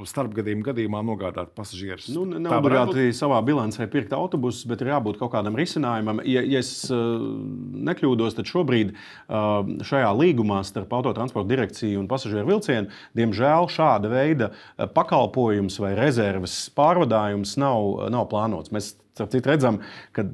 starpgadījumu 0.08 0.64
gadījumā 0.70 1.02
nogādāt 1.04 1.52
pasažierus. 1.58 2.08
Nu, 2.14 2.24
nav 2.30 2.60
obligāti 2.62 3.10
savā 3.16 3.42
bilancē 3.44 3.90
pirkt 3.92 4.14
autobusus, 4.16 4.64
bet 4.70 4.80
ir 4.84 4.94
jābūt 4.94 5.20
kaut 5.20 5.34
kādam 5.34 5.58
risinājumam. 5.58 6.22
Ja, 6.24 6.44
ja 6.46 6.62
es 6.62 6.86
nekļūdos, 6.88 8.38
tad 8.38 8.48
šobrīd 8.48 8.94
šajā 9.28 10.10
līnijā 10.16 10.29
līgumā 10.30 10.62
starp 10.66 10.92
autotransporta 10.96 11.50
direkciju 11.50 12.00
un 12.00 12.08
pasažieru 12.10 12.54
vilcienu, 12.54 12.90
diemžēl 13.18 13.68
šāda 13.70 14.10
veida 14.12 14.50
pakalpojums 14.94 15.78
vai 15.82 15.94
rezerves 15.98 16.62
pārvadājums 16.76 17.56
nav, 17.60 18.10
nav 18.12 18.28
plānots. 18.32 18.72
Mēs 18.74 18.94
citu, 19.20 19.42
redzam, 19.50 19.80
ka 20.16 20.24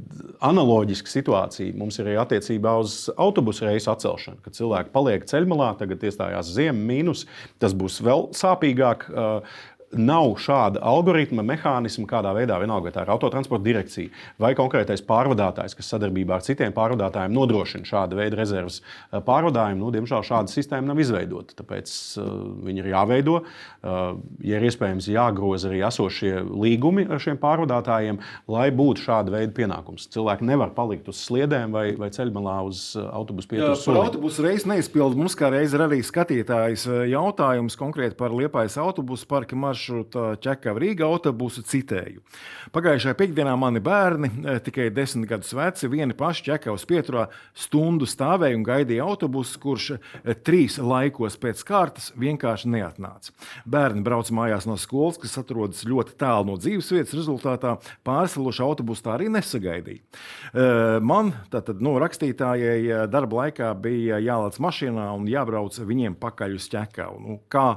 analoģiska 0.46 1.10
situācija 1.10 1.76
mums 1.78 1.98
ir 1.98 2.10
arī 2.10 2.18
attiecībā 2.22 2.76
uz 2.82 3.06
autobusu 3.16 3.66
reisu 3.66 3.90
atcelšanu. 3.92 4.42
Kad 4.44 4.58
cilvēki 4.58 4.92
paliek 4.94 5.26
ceļmalā, 5.28 5.72
tagad 5.80 6.04
iestājās 6.06 6.52
ziema, 6.54 6.78
mīnus, 6.92 7.24
tas 7.62 7.74
būs 7.76 7.98
vēl 8.04 8.28
sāpīgāk. 8.36 9.08
Uh, 9.10 9.56
nav 9.94 10.34
šāda 10.42 10.80
algoritma, 10.84 11.44
mehānisma, 11.46 12.06
kādā 12.10 12.32
veidā 12.36 12.58
vienalga, 12.60 12.88
vai 12.88 12.94
tā 12.94 13.04
ir 13.04 13.12
autotransporta 13.14 13.64
direkcija 13.64 14.10
vai 14.42 14.52
konkrētais 14.58 15.02
pārvadātājs, 15.06 15.76
kas 15.78 15.90
sadarbībā 15.92 16.36
ar 16.36 16.44
citiem 16.44 16.74
pārvadātājiem 16.76 17.34
nodrošina 17.34 17.86
šāda 17.86 18.18
veida 18.18 18.38
rezerves 18.40 18.80
eh, 18.82 19.20
pārvadājumu. 19.26 19.84
Nu, 19.84 19.92
diemžēl 19.94 20.24
šāda 20.26 20.52
sistēma 20.52 20.90
nav 20.90 21.00
izveidota. 21.02 21.54
Tāpēc 21.60 21.92
uh, 22.20 22.30
viņi 22.66 22.82
ir 22.82 22.88
jāveido. 22.90 23.36
Uh, 23.42 24.18
ja 24.44 24.58
ir 24.58 24.66
iespējams, 24.66 25.08
jāgroza 25.12 25.70
arī 25.70 25.82
esošie 25.86 26.32
līgumi 26.46 27.06
ar 27.06 27.22
šiem 27.22 27.38
pārvadātājiem, 27.40 28.18
lai 28.50 28.68
būtu 28.74 29.04
šāda 29.06 29.34
veida 29.36 29.54
pienākums. 29.56 30.08
Cilvēki 30.12 30.48
nevar 30.48 30.72
palikt 30.76 31.10
uz 31.12 31.20
sliedēm 31.26 31.74
vai, 31.74 31.86
vai 31.98 32.10
ceļmalā 32.14 32.56
uz 32.66 32.82
autobusu 33.04 33.52
pieturas. 33.52 33.84
Par 33.86 34.00
autobusu 34.02 34.44
reizi 34.46 34.70
neizpildu. 34.70 35.18
Mums 35.20 35.38
kā 35.38 35.50
reiz 35.54 35.76
ir 35.76 35.84
arī 35.86 36.02
skatītājs 36.06 36.86
jautājums 37.12 37.78
konkrēti 37.78 38.18
par 38.18 38.34
Liepājas 38.36 38.78
autobusu 38.82 39.28
parka 39.30 39.58
maršruta 39.76 40.36
ķekava 40.40 40.80
Rīga 40.80 41.06
autobusu 41.06 41.62
citēju. 41.66 42.22
Pagājušajā 42.72 43.16
piekdienā 43.18 43.52
mani 43.60 43.80
bērni, 43.84 44.30
tikai 44.64 44.88
desmit 44.94 45.28
gadus 45.28 45.52
veci, 45.56 45.88
vieni 45.92 46.16
paši 46.16 46.46
ķekavas 46.48 46.86
pieturā 46.88 47.26
stundu 47.54 48.08
stāvēja 48.08 48.56
un 48.56 48.64
gaidīja 48.66 49.04
autobusu, 49.04 49.60
kurš 49.60 49.88
trīs 50.46 50.78
laikos 50.80 51.36
pēc 51.40 51.62
kārtas 51.66 52.08
vienkārši 52.16 52.72
neatnāca. 52.72 53.34
Bērni 53.68 54.04
brauc 54.06 54.30
mājās 54.32 54.66
no 54.68 54.78
skolas, 54.80 55.20
kas 55.20 55.36
atrodas 55.40 55.84
ļoti 55.86 56.16
tālu 56.18 56.52
no 56.52 56.56
dzīvesvietas, 56.60 57.16
rezultātā 57.16 57.76
pārsalošu 58.06 58.64
autobusu 58.64 59.06
tā 59.06 59.16
arī 59.18 59.28
nesagaidīja. 59.34 60.02
Man, 61.04 61.34
tātad, 61.52 61.82
nu, 61.84 61.96
rakstītājai, 62.00 63.06
darba 63.12 63.44
laikā 63.44 63.74
bija 63.82 64.22
jālaic 64.24 64.56
mašīnā 64.62 65.10
un 65.16 65.28
jābrauc 65.30 65.76
viņiem 65.76 66.16
pakaļ 66.20 66.56
uz 66.56 66.70
ķekavu. 66.72 67.22
Nu, 67.26 67.38
kā 67.52 67.68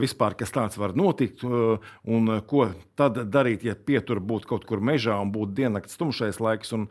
vispār 0.00 0.34
kas 0.40 0.50
tāds 0.50 0.78
var 0.80 0.94
notikt, 0.98 1.19
un 1.44 2.32
ko 2.50 2.66
tad 2.98 3.18
darīt, 3.32 3.64
ja 3.68 3.76
pietur 3.76 4.20
būtu 4.24 4.50
kaut 4.50 4.66
kur 4.68 4.82
mežā 4.84 5.18
un 5.20 5.32
būtu 5.34 5.56
diennakts 5.60 5.98
tumšais 6.00 6.40
laiks, 6.40 6.72
un 6.76 6.88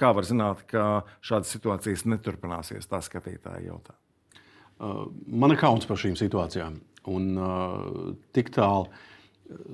kā 0.00 0.12
var 0.16 0.28
zināt, 0.28 0.64
ka 0.70 1.02
šādas 1.24 1.52
situācijas 1.54 2.06
neturpināsies, 2.08 2.88
tā 2.90 3.02
skatītāji 3.04 3.68
jautā. 3.68 3.96
Man 4.80 5.52
ir 5.52 5.60
kauns 5.60 5.86
par 5.88 6.00
šīm 6.00 6.16
situācijām. 6.16 6.80
Un, 7.10 7.30
tik 8.36 8.52
tālu, 8.54 8.88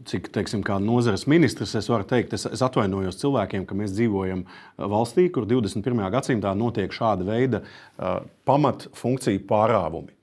cik 0.08 0.30
teiksim, 0.32 0.62
nozares 0.82 1.26
ministrs, 1.30 1.74
es 1.78 1.88
varu 1.90 2.06
teikt, 2.08 2.34
es, 2.36 2.46
es 2.48 2.62
atvainojos 2.64 3.18
cilvēkiem, 3.20 3.66
ka 3.68 3.76
mēs 3.78 3.94
dzīvojam 3.96 4.44
valstī, 4.78 5.28
kur 5.32 5.46
21. 5.48 6.00
gadsimtā 6.14 6.54
notiek 6.56 6.94
šāda 6.94 7.26
veida 7.28 7.62
uh, 7.62 8.22
pamatfunkciju 8.48 9.44
pārāvumi. 9.48 10.14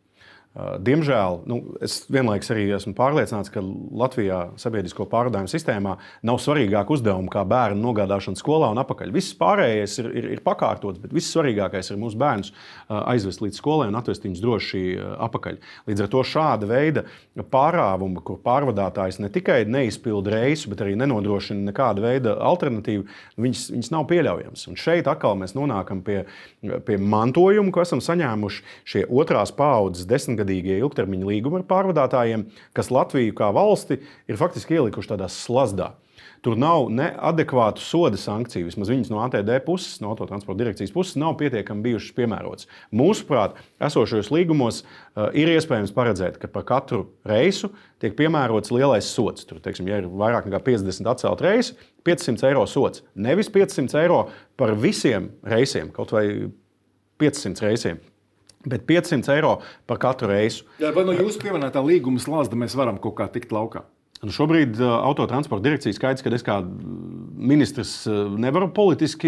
Diemžēl 0.53 1.39
nu, 1.49 1.55
es 1.81 2.03
vienlaikus 2.13 2.51
arī 2.53 2.67
esmu 2.75 2.91
pārliecināts, 2.93 3.49
ka 3.49 3.61
Latvijā 3.63 4.51
sabiedrisko 4.61 5.07
pārvadājumu 5.09 5.49
sistēmā 5.49 5.95
nav 6.29 6.37
svarīgāk 6.43 6.91
uzdevumi 6.93 7.31
kā 7.33 7.41
bērnu 7.49 7.81
nogādāšana 7.81 8.37
skolā 8.37 8.67
un 8.69 8.77
atpakaļ. 8.77 9.09
Viss 9.15 9.33
pārējais 9.39 9.97
ir, 10.03 10.09
ir, 10.13 10.27
ir 10.35 10.43
pakārtots, 10.45 11.01
bet 11.01 11.15
viss 11.17 11.33
svarīgākais 11.33 11.89
ir 11.89 11.97
mūsu 11.97 12.19
bērnus 12.21 12.51
aizvest 12.85 13.41
līdz 13.41 13.57
skolai 13.57 13.87
un 13.89 13.97
atvest 13.97 14.27
viņus 14.27 14.43
droši 14.43 14.83
atpakaļ. 15.25 15.57
Līdz 15.89 16.05
ar 16.05 16.11
to 16.13 16.21
šāda 16.35 16.69
veida 16.69 17.05
pārāvuma, 17.49 18.21
kur 18.21 18.37
pārvadātājs 18.45 19.17
ne 19.25 19.31
tikai 19.33 19.63
neizpilda 19.65 20.35
reisu, 20.35 20.69
bet 20.69 20.85
arī 20.85 20.93
nenodrošina 21.01 21.71
nekāda 21.71 22.05
veida 22.05 22.37
alternatīvu, 22.51 23.07
viņas, 23.41 23.65
viņas 23.73 23.91
nav 23.97 24.05
pieļaujamas. 24.13 24.67
Un 24.69 24.77
šeit 24.77 25.09
atkal 25.09 25.33
mēs 25.41 25.57
nonākam 25.57 26.05
pie, 26.05 26.21
pie 26.61 27.01
mantojuma, 27.01 27.73
ko 27.73 27.81
esam 27.81 28.05
saņēmuši 28.05 28.63
šie 28.93 29.05
otrās 29.09 29.49
paudzes 29.57 30.05
desmitgadīgi 30.05 30.42
desmitgadīgie 30.43 30.81
ilgtermiņa 30.83 31.27
līgumi 31.27 31.61
ar 31.61 31.67
pārvadātājiem, 31.67 32.47
kas 32.73 32.91
Latviju 32.91 33.33
kā 33.35 33.51
valsti 33.53 34.01
ir 34.27 34.37
faktiski 34.37 34.79
ielikuši 34.79 35.15
tādā 35.15 35.29
slazdā. 35.29 35.95
Tur 36.43 36.57
nav 36.59 36.89
neadekvātu 36.91 37.79
soda 37.79 38.17
sankciju. 38.19 38.67
Vismaz 38.67 38.89
viņas 38.91 39.09
no 39.13 39.21
ATD 39.23 39.61
puses, 39.63 40.01
no 40.03 40.09
autotransporta 40.11 40.59
direkcijas 40.59 40.91
puses, 40.91 41.15
nav 41.15 41.37
pietiekami 41.39 41.85
bijušas 41.85 42.15
piemērotas. 42.17 42.67
Mūsuprāt, 42.91 43.55
esošajos 43.79 44.27
līgumos 44.35 44.81
uh, 44.83 45.31
ir 45.31 45.47
iespējams 45.53 45.95
paredzēt, 45.95 46.37
ka 46.41 46.51
par 46.51 46.67
katru 46.67 47.05
reisu 47.23 47.71
tiek 48.03 48.17
piemērots 48.19 48.75
lielais 48.75 49.07
sots. 49.07 49.47
Tur, 49.47 49.63
teiksim, 49.63 49.87
ja 49.87 50.01
ir 50.03 50.11
vairāk 50.11 50.51
nekā 50.51 50.59
50 50.67 51.07
atcelt 51.15 51.43
reisi, 51.47 51.77
500 52.03 52.49
eiro 52.51 52.67
sots. 52.67 53.05
Nevis 53.15 53.47
500 53.47 54.03
eiro 54.03 54.25
par 54.59 54.75
visiem 54.75 55.31
reisiem, 55.47 55.95
kaut 55.95 56.11
vai 56.11 56.27
500 57.23 57.69
reisiem 57.69 58.03
bet 58.69 58.85
500 58.89 59.33
eiro 59.35 59.57
par 59.89 59.99
katru 60.03 60.29
reisu. 60.31 60.67
Jā, 60.81 60.93
vai 60.95 61.05
no 61.07 61.15
jūsu 61.15 61.41
pieminētā 61.43 61.83
līguma 61.83 62.21
slāzda 62.21 62.59
mēs 62.59 62.77
varam 62.79 62.99
kaut 63.01 63.17
kā 63.19 63.29
tikt 63.33 63.55
laukā? 63.55 63.83
Nu 64.23 64.31
šobrīd 64.31 64.77
uh, 64.79 64.87
autotransporta 65.03 65.65
direkcija 65.65 65.95
skaidrs, 65.97 66.23
ka 66.23 66.31
es 66.31 66.45
kā 66.47 66.55
ministrs 67.43 68.05
uh, 68.07 68.31
nevaru 68.39 68.69
politiski 68.71 69.27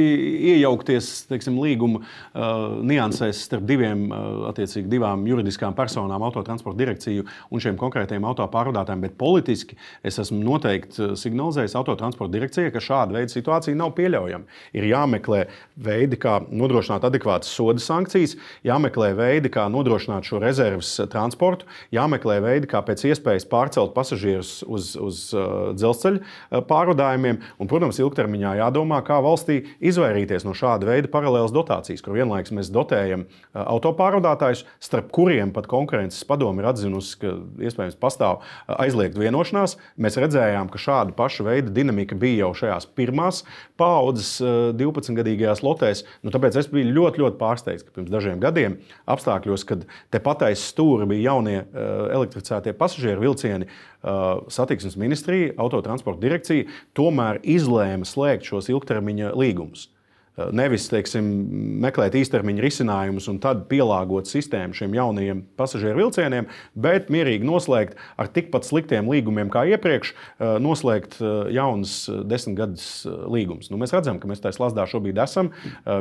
iejaukties 0.53 1.09
teiksim, 1.27 1.57
līguma 1.59 1.99
uh, 1.99 2.77
niansēs 2.79 3.41
starp 3.49 3.65
diviem, 3.67 4.05
uh, 4.15 4.85
divām 4.87 5.25
juridiskām 5.27 5.75
personām, 5.75 6.23
autotransporta 6.23 6.79
direkciju 6.79 7.25
un 7.51 7.63
šiem 7.63 7.75
konkrētiem 7.81 8.23
autopārvadātājiem. 8.29 9.03
Bet 9.03 9.17
politiski 9.19 9.75
es 9.99 10.19
esmu 10.23 10.39
noteikti 10.45 11.01
uh, 11.03 11.17
signalizējis 11.19 11.75
autotransporta 11.75 12.31
direkcijai, 12.37 12.71
ka 12.71 12.83
šāda 12.83 13.17
veida 13.17 13.35
situācija 13.35 13.75
nav 13.75 13.91
pieļaujama. 13.99 14.47
Ir 14.79 14.87
jāmeklē 14.93 15.41
veidi, 15.75 16.21
kā 16.23 16.37
nodrošināt 16.47 17.03
adekvātas 17.09 17.51
soda 17.51 17.83
sankcijas, 17.83 18.37
jāmeklē 18.63 19.11
veidi, 19.19 19.51
kā 19.51 19.67
nodrošināt 19.67 20.31
šo 20.31 20.39
rezerves 20.45 20.95
transportu, 21.11 21.67
jāmeklē 21.91 22.39
veidi, 22.47 22.71
kā 22.71 22.79
pēc 22.87 23.09
iespējas 23.11 23.49
pārcelt 23.51 23.91
pasažierus 23.97 24.61
uz 24.63 24.84
uz, 24.85 24.93
uz 25.01 25.21
uh, 25.33 25.71
dzelzceļa 25.75 26.21
uh, 26.21 26.61
pārvadājumiem. 26.69 27.41
Un, 27.59 27.69
protams, 27.69 27.99
ilgtermiņā 28.01 28.55
jādomā, 28.61 29.01
kā 29.05 29.17
valstī 29.23 29.61
izvairīties 29.83 30.45
no 30.47 30.55
šāda 30.57 30.89
veida 30.89 31.11
paralēlas 31.11 31.53
dotācijas, 31.55 32.03
kur 32.05 32.17
vienlaikus 32.17 32.53
mēs 32.55 32.71
dotējam 32.73 33.25
uh, 33.25 33.63
autopārvadātājus, 33.65 34.65
starp 34.83 35.11
kuriem 35.15 35.53
pat 35.55 35.69
konkurences 35.71 36.25
padomu 36.27 36.61
ir 36.61 36.69
atzinusi, 36.71 37.17
ka 37.21 37.33
iespējams 37.65 37.97
pastāv 38.01 38.43
aizliegta 38.71 39.21
vienošanās. 39.21 39.77
Mēs 40.01 40.19
redzējām, 40.21 40.69
ka 40.71 40.81
šāda 40.81 41.15
paša 41.17 41.47
veida 41.47 41.73
dinamika 41.73 42.17
bija 42.19 42.45
jau 42.45 42.53
šajās 42.61 42.89
pirmās 42.97 43.43
paudzes 43.79 44.37
12-gadīgajās 44.77 45.63
lotēs. 45.65 46.05
Nu, 46.25 46.33
tāpēc 46.35 46.59
es 46.59 46.69
biju 46.71 46.93
ļoti, 46.95 47.23
ļoti 47.23 47.39
pārsteigts, 47.39 47.85
ka 47.85 47.95
pirms 47.95 48.13
dažiem 48.13 48.41
gadiem 48.43 48.77
apstākļos, 49.11 49.65
kad 49.67 49.85
tepat 50.13 50.45
aiz 50.49 50.63
stūra 50.63 51.07
bija 51.09 51.31
jaunie 51.31 51.57
elektrificētie 51.75 52.75
pasažieru 52.77 53.25
vilcieni, 53.25 53.69
satiksmes 54.03 54.97
ministrija, 54.99 55.53
autotransporta 55.61 56.23
direkcija 56.23 56.69
tomēr 56.97 57.41
izlēma 57.41 58.07
slēgt 58.07 58.49
šos 58.51 58.71
ilgtermiņa 58.73 59.35
līgumus. 59.37 59.91
Nevis 60.35 60.89
teiksim, 60.91 61.23
meklēt 61.79 62.17
īstermiņa 62.19 62.59
risinājumus 62.59 63.29
un 63.31 63.37
tad 63.39 63.61
pielāgot 63.69 64.27
sistēmu 64.27 64.75
šiem 64.75 64.97
jaunajiem 64.97 65.45
pasažieru 65.55 66.01
vilcieniem, 66.01 66.49
bet 66.75 67.07
mierīgi 67.07 67.47
noslēgt 67.47 67.95
ar 68.19 68.27
tikpat 68.35 68.67
sliktiem 68.67 69.07
līgumiem 69.07 69.47
kā 69.53 69.63
iepriekš, 69.71 70.11
noslēgt 70.59 71.21
jaunas 71.55 71.95
desmit 72.27 72.59
gadus 72.59 72.89
līgumus. 73.07 73.71
Nu, 73.71 73.79
mēs 73.79 73.95
redzam, 73.95 74.19
ka 74.19 74.27
mēs 74.27 74.43
tajā 74.43 74.57
slazdā 74.59 74.83
šobrīd 74.91 75.23
esam. 75.23 75.53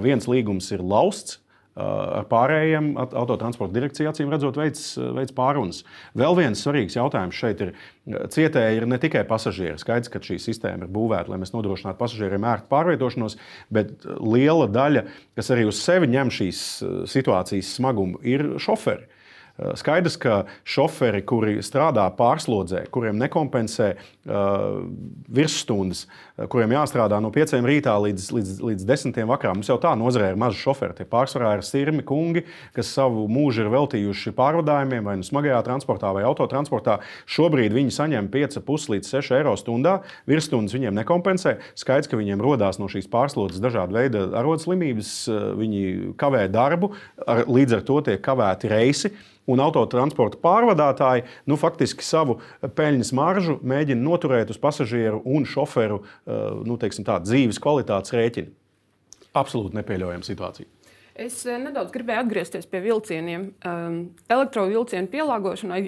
Viens 0.03 0.27
līgums 0.27 0.73
ir 0.75 0.83
lausts, 0.83 1.39
ar 1.75 2.27
pārējiem 2.31 2.93
autotransporta 3.03 3.75
direkcija 3.75 4.13
acīm 4.13 4.31
redzot 4.31 4.59
veids, 4.59 4.85
veids 5.17 5.35
pārunas. 5.35 5.83
Vēl 6.19 6.37
viens 6.39 6.63
svarīgs 6.63 6.95
jautājums 6.95 7.39
šeit 7.39 7.65
ir, 7.65 7.73
cietēji 8.07 8.79
ir 8.79 8.87
ne 8.91 9.01
tikai 9.03 9.25
pasažieri. 9.27 9.81
Skaidrs, 9.83 10.13
ka 10.13 10.23
šī 10.23 10.39
sistēma 10.43 10.87
ir 10.87 10.93
būvēta, 10.95 11.33
lai 11.33 11.41
mēs 11.43 11.55
nodrošinātu 11.55 11.99
pasažieriem 11.99 12.47
ērtu 12.53 12.71
pārvietošanos, 12.71 13.39
bet 13.75 14.07
liela 14.21 14.69
daļa, 14.71 15.07
kas 15.35 15.51
arī 15.55 15.67
uz 15.71 15.83
sevi 15.83 16.11
ņem 16.15 16.31
šīs 16.39 16.63
situācijas 17.11 17.75
smagumu, 17.81 18.23
ir 18.23 18.55
šoferi. 18.63 19.09
Skaidrs, 19.55 20.17
ka 20.19 20.41
šoferi, 20.67 21.21
kuri 21.23 21.61
strādā 21.63 22.09
pārslodzē, 22.19 22.89
kuriem 22.91 23.21
nekompensē 23.21 23.93
uh, 23.95 24.81
virsstundas, 25.31 26.09
kuriem 26.51 26.73
jāstrādā 26.75 27.21
no 27.23 27.31
5 27.31 27.61
rītā 27.63 27.93
līdz, 28.03 28.25
līdz, 28.35 28.57
līdz 28.67 28.87
10 28.89 29.21
vakarā, 29.31 29.53
mums 29.55 29.69
jau 29.71 29.77
tā 29.79 29.93
nozarē 29.95 30.33
ir 30.33 30.41
mazi 30.43 30.59
šoferi. 30.59 30.97
Tie 30.99 31.07
pārsvarā 31.07 31.53
ir 31.55 31.63
sirmi 31.63 32.03
kungi, 32.03 32.43
kas 32.75 32.91
savu 32.97 33.29
mūžu 33.31 33.63
ir 33.63 33.71
veltījuši 33.71 34.33
pārvadājumiem, 34.35 35.07
vai 35.07 35.15
nu 35.21 35.27
smagajā 35.29 35.61
transportā, 35.69 36.11
vai 36.17 36.25
autotransportā. 36.27 36.97
Šobrīd 37.31 37.77
viņi 37.77 37.95
saņem 37.95 38.31
5,5 38.35 38.91
līdz 38.97 39.13
6 39.15 39.37
eiro 39.39 39.55
stundā. 39.61 40.01
Virsstundas 40.27 40.75
viņiem 40.75 40.99
nekompensē. 40.99 41.61
Skaidrs, 41.79 42.11
ka 42.11 42.19
viņiem 42.19 42.43
rodās 42.43 42.83
no 42.83 42.91
šīs 42.91 43.07
pārslodzes 43.13 43.63
dažādi 43.63 43.95
veidi 44.01 44.25
arodslimības, 44.35 45.15
viņi 45.63 45.85
kavē 46.19 46.49
darbu, 46.51 46.91
līdz 47.47 47.79
ar 47.79 47.87
to 47.87 48.01
tiek 48.11 48.27
kavēti 48.27 48.75
reisi 48.75 49.13
un 49.51 49.63
autotransporta 49.65 50.41
pārvadātāji 50.43 51.25
nu, 51.51 51.59
faktiski 51.61 52.07
savu 52.07 52.39
peļņas 52.63 53.13
maržu 53.17 53.59
mēģina 53.63 54.01
noturēt 54.05 54.53
uz 54.55 54.61
pasažieru 54.61 55.23
un 55.25 55.49
šoferu 55.49 56.03
eh, 56.03 56.39
nu, 56.65 56.79
teiksim, 56.81 57.07
tā, 57.07 57.21
dzīves 57.25 57.61
kvalitātes 57.63 58.15
rēķina. 58.17 58.53
Absolūti 59.35 59.81
nepieļaujama 59.81 60.27
situācija. 60.27 60.71
Es 61.15 61.41
eh, 61.47 61.61
nedaudz 61.63 61.93
gribēju 61.95 62.25
atgriezties 62.25 62.69
pie 62.71 62.83
vilcieniem. 62.85 63.49
Um, 63.67 63.99
elektrovilcienu 64.33 65.11
pielāgošanai 65.13 65.83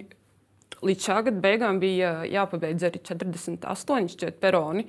līdz 0.87 1.07
šā 1.09 1.21
gada 1.29 1.43
beigām 1.43 1.81
bija 1.83 2.21
jāpabeidz 2.29 2.87
arī 2.89 3.01
48 3.03 4.11
šķiet 4.15 4.43
peroni. 4.43 4.87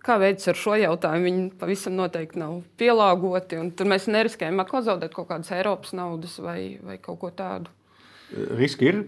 Kā 0.00 0.16
veids 0.16 0.48
ar 0.48 0.56
šo 0.56 0.78
jautājumu? 0.80 1.26
Viņi 1.28 1.42
pavisam 1.60 1.98
noteikti 1.98 2.40
nav 2.40 2.62
pielāgoti. 2.80 3.58
Tur 3.76 3.90
mēs 3.90 4.08
neriskējam 4.08 4.62
atkal 4.62 4.80
zaudēt 4.86 5.12
kaut 5.12 5.28
kādas 5.28 5.52
Eiropas 5.52 5.92
naudas 5.92 6.38
vai, 6.40 6.78
vai 6.80 6.96
kaut 7.02 7.20
ko 7.20 7.28
tādu. 7.36 7.68
Riski 8.30 8.86
ir, 8.86 9.00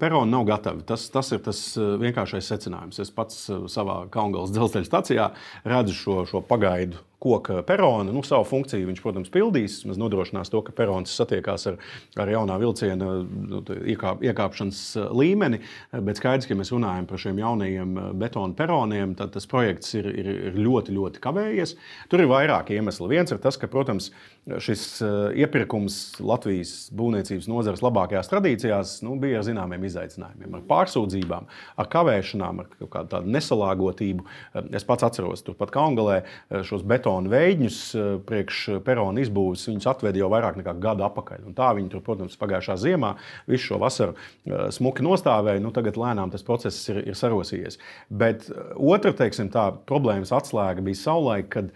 peroni 0.00 0.32
nav 0.32 0.46
gatavi. 0.48 0.84
Tas, 0.88 1.04
tas 1.12 1.32
ir 1.36 1.42
tas 1.44 1.60
eh, 1.76 1.92
vienkāršais 2.00 2.48
secinājums. 2.52 3.00
Es 3.02 3.12
pats 3.12 3.42
eh, 3.52 3.62
savā 3.68 4.02
Kaungals 4.12 4.54
dzelzceļa 4.54 4.88
stacijā 4.88 5.30
redzu 5.68 5.96
šo, 5.96 6.18
šo 6.30 6.44
pagaidu 6.48 7.02
koka 7.20 7.62
peronu. 7.62 8.14
Nu, 8.14 8.22
savu 8.24 8.46
funkciju 8.48 8.88
viņš, 8.88 9.00
protams, 9.04 9.30
pildīs. 9.32 9.82
Mēs 9.84 9.98
nodrošinās 10.00 10.48
to, 10.52 10.62
ka 10.64 10.72
perons 10.76 11.12
satiekās 11.12 11.66
ar, 11.68 11.76
ar 12.20 12.30
jaunā 12.32 12.56
vilciena 12.62 13.10
nu, 13.20 13.60
iekāp, 13.92 14.22
iekāpšanas 14.24 14.80
uh, 14.96 15.10
līmeni. 15.16 15.60
Bet 15.92 16.20
skaidrs, 16.20 16.48
ka 16.48 16.56
ja 16.56 16.60
mēs 16.62 16.72
runājam 16.72 17.08
par 17.10 17.20
šiem 17.20 17.42
jaunajiem 17.42 17.92
uh, 17.92 18.06
betona 18.16 18.56
peroniem, 18.56 19.12
tad 19.18 19.34
tas 19.34 19.48
projekts 19.50 19.92
ir, 20.00 20.08
ir, 20.08 20.30
ir 20.48 20.56
ļoti, 20.56 20.94
ļoti 20.96 21.20
kavējies. 21.26 21.74
Tur 22.08 22.24
ir 22.24 22.30
vairāki 22.32 22.78
iemesli. 22.78 23.10
Viens 23.12 23.34
ir 23.34 23.42
tas, 23.44 23.60
ka, 23.60 23.68
protams, 23.68 24.08
šis 24.48 24.86
uh, 25.04 25.28
iepirkums 25.36 26.00
Latvijas 26.24 26.88
būvniecības 26.96 27.50
nozares 27.52 27.84
labākajās 27.84 28.32
tradīcijās 28.32 28.94
nu, 29.04 29.18
bija 29.20 29.42
ar 29.42 29.46
zināmiem 29.50 29.84
izaicinājumiem, 29.90 30.56
ar 30.56 30.64
pārsūdzībām, 30.72 31.52
ar 31.76 31.92
kavēšanām, 31.92 32.64
ar 32.64 32.72
kādu 32.80 33.12
tādu 33.12 33.36
nesalāgotību. 33.36 34.24
Es 34.72 34.88
pats 34.88 35.04
atceros, 35.10 35.44
turpat 35.44 35.76
Kaungalē 35.76 36.22
šos 36.64 36.80
betona 36.88 37.09
betona 37.10 37.30
veidņus 37.30 37.78
eh, 37.94 38.08
priekš 38.26 38.58
perona 38.84 39.20
izbūves, 39.20 39.66
viņus 39.68 39.88
atveda 39.90 40.18
jau 40.18 40.30
vairāk 40.30 40.58
nekā 40.60 40.74
gadu 40.80 41.04
atpakaļ. 41.06 41.46
Un 41.48 41.54
tā 41.54 41.72
viņi 41.74 41.90
tur, 41.90 42.02
protams, 42.02 42.38
pagājušā 42.38 42.76
ziemā 42.78 43.16
visu 43.48 43.70
šo 43.70 43.80
vasaru 43.80 44.14
eh, 44.14 44.70
smuki 44.70 45.02
nostāvēja. 45.02 45.60
Nu, 45.62 45.72
tagad 45.74 45.98
lēnām 45.98 46.30
tas 46.30 46.44
process 46.46 46.88
ir, 46.90 47.02
ir 47.10 47.18
sarosījies. 47.18 47.78
Bet 48.10 48.48
eh, 48.50 48.74
otra 48.76 49.12
teiksim, 49.12 49.50
tā, 49.50 49.70
problēmas 49.86 50.32
atslēga 50.32 50.84
bija 50.84 51.00
savulaik, 51.00 51.50
kad, 51.50 51.70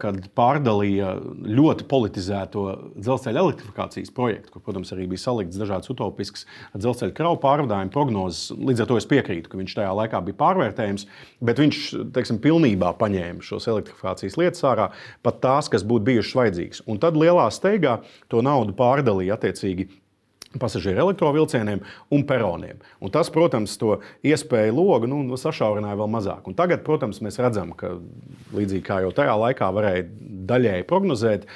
kad 0.00 0.18
pārdalīja 0.38 1.16
ļoti 1.46 1.86
politizēto 1.90 2.64
dzelzceļa 2.96 3.42
elektrifikācijas 3.42 4.12
projektu, 4.14 4.52
kur, 4.54 4.64
protams, 4.66 4.92
arī 4.94 5.08
bija 5.10 5.24
salikts 5.24 5.58
dažādas 5.58 5.90
utopiskas 5.92 6.46
dzelzceļa 6.74 7.14
kravu 7.16 7.40
pārvadājumu 7.42 7.94
prognozes. 7.94 8.52
Līdz 8.56 8.84
ar 8.84 8.90
to 8.90 8.98
es 9.00 9.08
piekrītu, 9.10 9.50
ka 9.50 9.60
viņš 9.60 9.76
tajā 9.78 9.92
laikā 10.00 10.22
bija 10.26 10.38
pārvērtējams, 10.42 11.06
bet 11.46 11.62
viņš 11.62 11.82
teiksim, 12.14 12.40
pilnībā 12.42 12.92
paņēma 13.00 13.44
šos 13.46 13.68
elektrifikācijas 13.72 14.38
lietas 14.40 14.55
lietas 14.56 14.64
ārā, 14.64 14.90
pat 15.22 15.40
tās, 15.40 15.68
kas 15.68 15.84
būtu 15.84 16.04
bijušas 16.10 16.36
vajadzīgas. 16.40 16.82
Un 16.86 16.98
tad 16.98 17.16
lielā 17.16 17.48
steigā 17.52 18.00
to 18.28 18.42
naudu 18.42 18.74
pārdalīja 18.76 19.36
attiecīgi 19.36 19.88
pasažieru 20.62 21.06
elektrovielcieniem 21.06 21.82
un 22.12 22.26
peroniem. 22.28 22.80
Un 23.00 23.12
tas, 23.14 23.30
protams, 23.32 23.76
to 23.80 23.98
iespēju 24.26 24.76
logu 24.76 25.10
nu, 25.10 25.22
sašaurināja 25.40 25.98
vēl 26.00 26.10
mazāk. 26.12 26.46
Un 26.48 26.56
tagad, 26.58 26.84
protams, 26.86 27.22
mēs 27.24 27.40
redzam, 27.42 27.74
ka 27.76 27.96
līdzīgi 28.56 28.84
kā 28.86 29.00
jau 29.04 29.12
tajā 29.16 29.36
laikā 29.40 29.70
varēja 29.74 30.06
daļēji 30.46 30.86
prognozēt, 30.86 31.46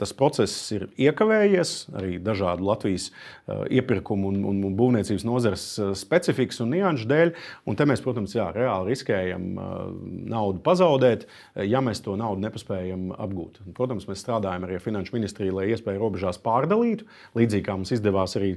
tas 0.00 0.12
process 0.16 0.70
ir 0.76 0.86
iekavējies 1.00 1.74
arī 1.98 2.18
dažādu 2.22 2.66
Latvijas 2.68 3.10
iepirkumu 3.50 4.30
un, 4.30 4.40
un, 4.46 4.60
un 4.68 4.76
būvniecības 4.78 5.24
nozares 5.26 5.64
specifikas 5.98 6.60
un 6.62 6.74
nianšu 6.76 7.08
dēļ. 7.10 7.32
Un 7.68 7.78
te 7.78 7.86
mēs, 7.88 8.02
protams, 8.04 8.34
jā, 8.36 8.46
reāli 8.54 8.94
riskējam 8.94 9.48
naudu 10.30 10.62
pazaudēt, 10.64 11.26
ja 11.66 11.82
mēs 11.84 12.02
to 12.04 12.16
naudu 12.20 12.44
nepaspējam 12.44 13.10
apgūt. 13.16 13.60
Un, 13.64 13.74
protams, 13.76 14.06
mēs 14.10 14.22
strādājam 14.24 14.66
arī 14.66 14.78
ar 14.78 14.84
Finanšu 14.84 15.16
ministriju, 15.16 15.58
lai 15.58 15.70
iespēju 15.74 16.02
robežās 16.02 16.40
pārdalītu, 16.44 17.08
līdzīgi 17.38 17.66
kā 17.66 17.76
mums 17.78 17.94
izdevās 17.96 18.29
arī 18.38 18.52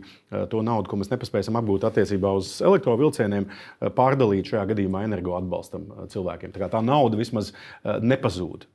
to 0.52 0.62
naudu, 0.66 0.92
ko 0.92 1.00
mēs 1.02 1.12
nepaspējam 1.14 1.58
apgūt 1.60 1.88
attiecībā 1.90 2.36
uz 2.38 2.56
elektrovielcieniem, 2.66 3.50
pārdalīt 3.98 4.54
šajā 4.54 4.68
gadījumā 4.74 5.06
energo 5.08 5.38
atbalstam 5.40 5.90
cilvēkiem. 6.14 6.54
Tā, 6.56 6.70
tā 6.74 6.84
nauda 6.86 7.20
vismaz 7.20 7.54
nepazūd 7.84 8.68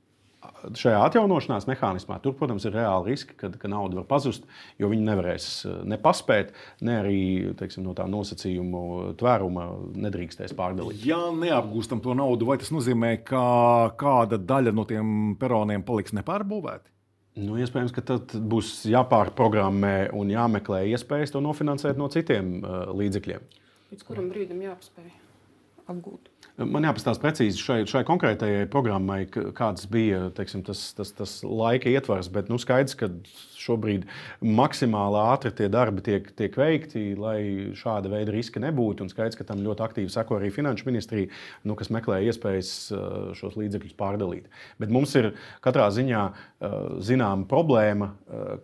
šajā 0.79 0.99
atjaunošanās 1.07 1.67
mehānismā, 1.69 2.19
tur, 2.23 2.35
protams, 2.39 2.67
ir 2.67 2.75
reāli 2.77 3.13
riski, 3.13 3.37
ka, 3.39 3.51
ka 3.61 3.71
nauda 3.71 4.01
var 4.01 4.07
pazust, 4.11 4.47
jo 4.81 4.91
viņi 4.91 5.07
nevarēs 5.07 5.49
eh, 5.69 5.79
ne 5.93 5.99
paspēt, 6.03 6.53
ne 6.87 6.99
arī 7.03 7.21
teiksim, 7.59 7.85
no 7.87 7.95
tā 7.99 8.07
nosacījumu 8.11 8.83
tvēruma 9.21 9.69
nedrīkstēs 10.07 10.55
pārdalīt. 10.59 11.03
Ja 11.07 11.21
neapgūstam 11.35 12.03
to 12.05 12.17
naudu, 12.19 12.49
vai 12.49 12.59
tas 12.61 12.73
nozīmē, 12.75 13.17
ka 13.29 13.43
kāda 14.01 14.41
daļa 14.41 14.75
no 14.75 14.87
tiem 14.89 15.35
peroniem 15.41 15.87
paliks 15.87 16.17
nepārbūvēta? 16.19 16.98
Nu, 17.39 17.55
iespējams, 17.61 17.93
ka 17.95 18.03
tad 18.03 18.33
būs 18.51 18.81
jāpārprogrammē 18.91 20.11
un 20.17 20.33
jāmeklē 20.33 20.83
iespējas 20.91 21.35
to 21.35 21.43
nofinansēt 21.45 22.01
no 22.01 22.09
citiem 22.11 22.59
uh, 22.59 22.89
līdzekļiem. 22.99 23.45
Līdz 23.93 24.07
kuram 24.09 24.27
brīdim 24.33 24.65
jāpaspēj 24.65 25.13
apgūt? 25.89 26.33
Man 26.59 26.83
jāpastāsta 26.83 27.23
precīzi 27.23 27.61
šai, 27.63 27.77
šai 27.87 28.01
konkrētajai 28.03 28.65
programmai, 28.73 29.21
kāds 29.31 29.85
bija 29.91 30.25
teiksim, 30.35 30.65
tas, 30.67 30.89
tas, 30.99 31.13
tas 31.15 31.37
laika 31.47 31.87
ietvars. 31.93 32.27
Bet 32.35 32.49
nu, 32.51 32.59
skaidrs, 32.59 32.97
ka 32.99 33.07
šobrīd 33.59 34.09
maksimāli 34.43 35.21
ātri 35.23 35.53
tie 35.55 35.69
darbi 35.71 36.03
tiek, 36.03 36.27
tiek 36.39 36.59
veikti, 36.59 37.13
lai 37.19 37.39
šāda 37.79 38.11
veida 38.11 38.35
riski 38.35 38.63
nebūtu. 38.65 39.07
Un 39.07 39.13
skaidrs, 39.13 39.39
ka 39.39 39.47
tam 39.47 39.63
ļoti 39.63 39.85
aktīvi 39.87 40.11
seko 40.11 40.41
arī 40.41 40.51
Finanšu 40.55 40.89
ministrija, 40.89 41.31
nu, 41.63 41.77
kas 41.79 41.93
meklē 41.95 42.25
iespējas 42.27 42.73
šos 43.39 43.55
līdzekļus 43.61 43.95
pārdalīt. 43.99 44.51
Bet 44.83 44.91
mums 44.95 45.15
ir 45.21 45.31
katrā 45.63 45.87
ziņā 45.95 46.25
zināma 47.07 47.47
problēma, 47.47 48.11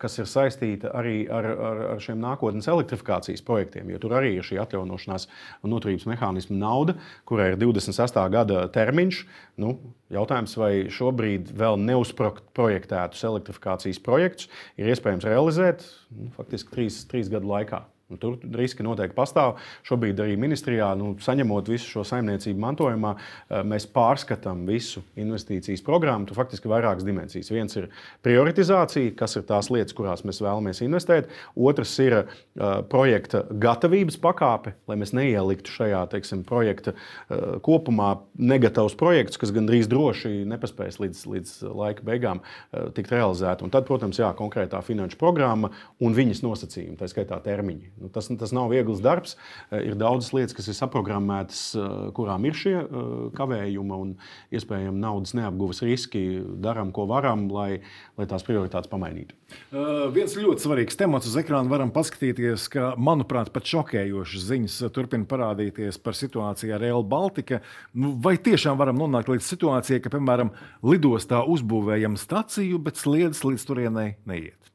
kas 0.03 0.19
ir 0.19 0.27
saistīta 0.31 0.91
arī 0.99 1.29
ar, 1.31 1.47
ar, 1.47 1.85
ar 1.95 2.03
šiem 2.03 2.19
nākotnes 2.19 2.67
elektrifikācijas 2.75 3.47
projektiem, 3.47 3.95
jo 3.95 4.03
tur 4.03 4.17
arī 4.19 4.35
ir 4.41 4.51
šī 4.51 4.59
atjaunošanās 4.65 5.29
un 5.63 5.75
noturības 5.77 6.09
mehānisma 6.11 6.59
nauda, 6.59 6.99
kurai 7.31 7.53
ir 7.53 7.61
26. 7.87 8.21
gada 8.33 8.65
termiņš. 8.75 9.21
Nu, 9.61 9.77
jautājums, 10.13 10.57
vai 10.61 10.73
šobrīd 10.93 11.53
vēl 11.57 11.79
neuzprojektētus 11.85 13.25
elektrifikācijas 13.29 14.01
projektus 14.05 14.51
ir 14.81 14.91
iespējams 14.93 15.29
realizēt 15.29 15.85
nu, 16.15 16.31
faktiski 16.37 16.75
trīs, 16.75 17.03
trīs 17.11 17.33
gadu 17.33 17.51
laikā. 17.53 17.85
Un 18.13 18.19
tur 18.21 18.35
riski 18.53 18.85
noteikti 18.85 19.17
pastāv. 19.17 19.55
Šobrīd 19.89 20.19
arī 20.21 20.35
ministrijā, 20.37 20.91
nu, 21.01 21.15
saņemot 21.25 21.71
visu 21.73 21.89
šo 21.89 22.03
saimniecību 22.05 22.61
mantojumā, 22.61 23.15
eh, 23.17 23.63
mēs 23.65 23.87
pārskatām 23.89 24.67
visu 24.69 25.01
investīcijas 25.17 25.81
programmu. 25.85 26.29
Tur 26.29 26.37
faktiski 26.37 26.69
ir 26.69 26.75
vairākas 26.75 27.07
dimensijas. 27.07 27.49
Viens 27.49 27.77
ir 27.81 27.89
prioritizācija, 28.23 29.15
kas 29.17 29.37
ir 29.37 29.47
tās 29.49 29.71
lietas, 29.73 29.97
kurās 29.97 30.21
mēs 30.23 30.43
vēlamies 30.45 30.83
investēt. 30.85 31.33
Otrs 31.57 31.95
ir 32.05 32.19
uh, 32.21 32.83
projekta 32.83 33.47
gatavības 33.49 34.21
pakāpe, 34.21 34.75
lai 34.87 34.97
mēs 35.01 35.15
neieliktu 35.17 35.73
šajā 35.73 36.05
teiksim, 36.13 36.45
projekta 36.45 36.93
uh, 36.93 37.57
kopumā 37.65 38.19
negatavus 38.37 38.95
projektus, 39.01 39.41
kas 39.41 39.55
gandrīz 39.55 39.89
droši 39.89 40.45
nepaspēs 40.45 41.01
līdz, 41.01 41.25
līdz 41.33 41.57
laika 41.73 42.05
beigām 42.05 42.45
uh, 42.45 42.93
tikt 42.93 43.17
realizēti. 43.17 43.65
Un 43.65 43.73
tad, 43.73 43.89
protams, 43.89 44.21
jā, 44.21 44.29
konkrētā 44.37 44.83
finanšu 44.85 45.17
programma 45.21 45.73
un 46.05 46.13
viņas 46.13 46.45
nosacījumi, 46.45 47.01
tā 47.01 47.09
skaitā 47.09 47.41
termiņi. 47.45 47.95
Nu, 48.05 48.11
tas, 48.13 48.29
tas 48.29 48.53
nav 48.53 48.69
viegls 48.69 49.01
darbs. 49.01 49.33
Eh, 49.71 49.89
ir 49.89 49.95
daudzas 49.97 50.35
lietas, 50.37 50.53
kas 50.57 50.67
ir 50.69 50.77
saprogrammētas, 50.77 51.61
eh, 51.79 51.93
kurām 52.17 52.45
ir 52.45 52.57
šie 52.59 52.75
eh, 52.83 53.07
kavējumi 53.33 53.97
un 53.97 54.11
iespējami 54.53 55.01
naudas 55.01 55.33
neapguves 55.39 55.81
riski. 55.87 56.25
Darām, 56.61 56.93
ko 56.93 57.07
varam, 57.09 57.47
lai, 57.49 57.81
lai 58.21 58.27
tās 58.29 58.45
prioritātes 58.45 58.91
pamainītu. 58.93 59.39
Uh, 59.71 60.09
viens 60.11 60.35
ļoti 60.35 60.65
svarīgs 60.65 60.99
temats 60.99 61.29
uz 61.31 61.37
ekrāna 61.39 61.71
varam 61.71 61.93
paskatīties, 61.95 62.67
ka, 62.73 62.89
manuprāt, 62.99 63.53
pat 63.55 63.69
šokējošas 63.71 64.47
ziņas 64.51 64.79
turpina 64.97 65.29
parādīties 65.31 66.01
par 66.03 66.19
situāciju 66.19 66.75
ar 66.75 66.83
Real 66.83 67.07
Baltica. 67.07 67.61
Nu, 67.95 68.13
vai 68.25 68.35
tiešām 68.37 68.81
varam 68.81 68.99
nonākt 68.99 69.31
līdz 69.31 69.47
situācijai, 69.47 70.03
ka, 70.05 70.13
piemēram, 70.17 70.53
lidostā 70.83 71.45
uzbūvējam 71.55 72.19
staciju, 72.21 72.83
bet 72.83 73.01
sliedas 73.01 73.45
līdz 73.47 73.69
turienei 73.71 74.09
neiet? 74.29 74.73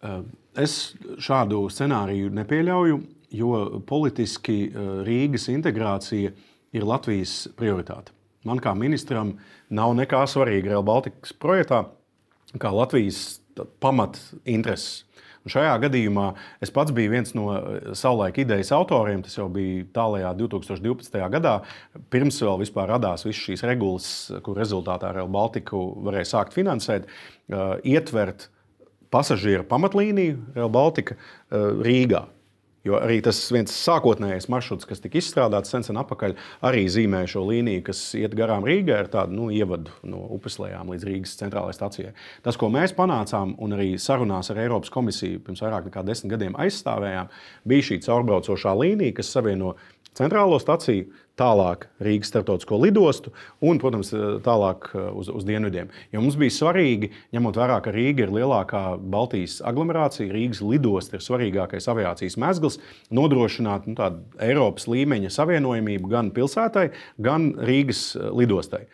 Uh 0.00 0.24
es 0.58 0.94
šādu 1.22 1.64
scenāriju 1.70 2.30
nepieļauju, 2.34 3.00
jo 3.30 3.50
politiski 3.86 4.70
Rīgas 5.06 5.48
integrācija 5.52 6.32
ir 6.74 6.86
Latvijas 6.86 7.44
prioritāte. 7.58 8.14
Man 8.46 8.58
kā 8.62 8.72
ministram 8.74 9.34
nav 9.68 9.92
nekā 9.98 10.24
svarīga 10.30 10.72
Real 10.72 10.86
Baltikas 10.86 11.34
projektā, 11.36 11.84
kā 12.58 12.72
Latvijas 12.72 13.40
pamat 13.82 14.18
intereses. 14.48 15.04
Un 15.40 15.52
šajā 15.54 15.72
gadījumā 15.80 16.26
es 16.60 16.72
pats 16.72 16.92
biju 16.92 17.14
viens 17.14 17.30
no 17.32 17.46
savulaik 17.96 18.42
idejas 18.42 18.74
autoriem. 18.76 19.22
Tas 19.24 19.38
jau 19.38 19.46
bija 19.52 19.86
tālākajā 19.96 20.34
2012. 20.36 21.16
gadā. 21.32 21.54
Pirms 22.12 22.42
vēl 22.44 22.64
radās 22.90 23.24
visas 23.24 23.40
šīs 23.46 23.64
regulas, 23.68 24.08
kur 24.44 24.60
rezultātā 24.60 25.14
Real 25.16 25.30
Baltiku 25.32 25.80
varēja 26.04 26.28
sākt 26.34 26.56
finansēt, 26.56 27.08
ietvert 27.88 28.50
pasažieru 29.10 29.66
pamatlīniju 29.70 30.56
Real 30.56 30.70
Baltica 30.72 31.18
Rīgā. 31.50 32.26
Jo 32.80 32.96
arī 32.96 33.18
tas 33.20 33.36
viens 33.52 33.74
sākotnējais 33.76 34.46
maršruts, 34.48 34.86
kas 34.88 35.02
tika 35.04 35.18
izstrādāts 35.20 35.68
sen, 35.68 35.82
sen 35.84 35.98
atpakaļ, 36.00 36.32
arī 36.64 36.86
zīmē 36.88 37.26
šo 37.28 37.42
līniju, 37.44 37.82
kas 37.90 38.00
iet 38.16 38.32
garām 38.38 38.64
Rīgai 38.64 38.96
ar 39.02 39.10
tādu 39.12 39.36
nu, 39.36 39.48
ievadu 39.52 39.92
no 40.08 40.22
upes 40.32 40.56
lejām 40.62 40.88
līdz 40.94 41.04
Rīgas 41.04 41.36
centrālajai 41.42 41.76
stacijai. 41.76 42.14
Tas, 42.46 42.56
ko 42.56 42.70
mēs 42.72 42.96
panācām 42.96 43.52
un 43.60 43.76
arī 43.76 43.90
sarunās 44.00 44.48
ar 44.48 44.62
Eiropas 44.64 44.92
komisiju 44.94 45.42
pirms 45.44 45.60
vairāk 45.60 45.90
nekā 45.90 46.06
desmit 46.08 46.32
gadiem 46.32 46.56
aizstāvējām, 46.56 47.28
bija 47.68 47.88
šī 47.90 48.00
caurbraucošā 48.06 48.72
līnija, 48.80 49.18
kas 49.20 49.34
savieno 49.36 49.74
centrālo 50.18 50.58
staciju, 50.60 51.08
tālāk 51.40 51.86
Rīgas 52.04 52.30
starptautisko 52.32 52.78
lidostu 52.82 53.32
un, 53.64 53.78
protams, 53.80 54.12
tālāk 54.44 54.90
uh, 54.92 55.08
uz, 55.16 55.30
uz 55.32 55.46
dienvidiem. 55.48 55.90
Jo 56.12 56.22
mums 56.24 56.36
bija 56.40 56.52
svarīgi, 56.52 57.10
ņemot 57.36 57.60
vērā, 57.60 57.78
ka 57.84 57.94
Rīga 57.94 58.26
ir 58.26 58.34
lielākā 58.34 58.84
Baltijas 59.00 59.58
aglomerācija, 59.66 60.28
Rīgas 60.34 60.62
lidosta 60.64 61.16
ir 61.16 61.24
svarīgākais 61.24 61.88
aviācijas 61.92 62.36
mezgls, 62.40 62.80
nodrošināt 63.14 63.88
nu, 63.88 63.96
tādu 63.98 64.42
Eiropas 64.44 64.88
līmeņa 64.90 65.32
savienojamību 65.36 66.12
gan 66.12 66.32
pilsētai, 66.36 66.90
gan 67.22 67.52
Rīgas 67.56 68.10
uh, 68.18 68.28
lidostai. 68.36 68.84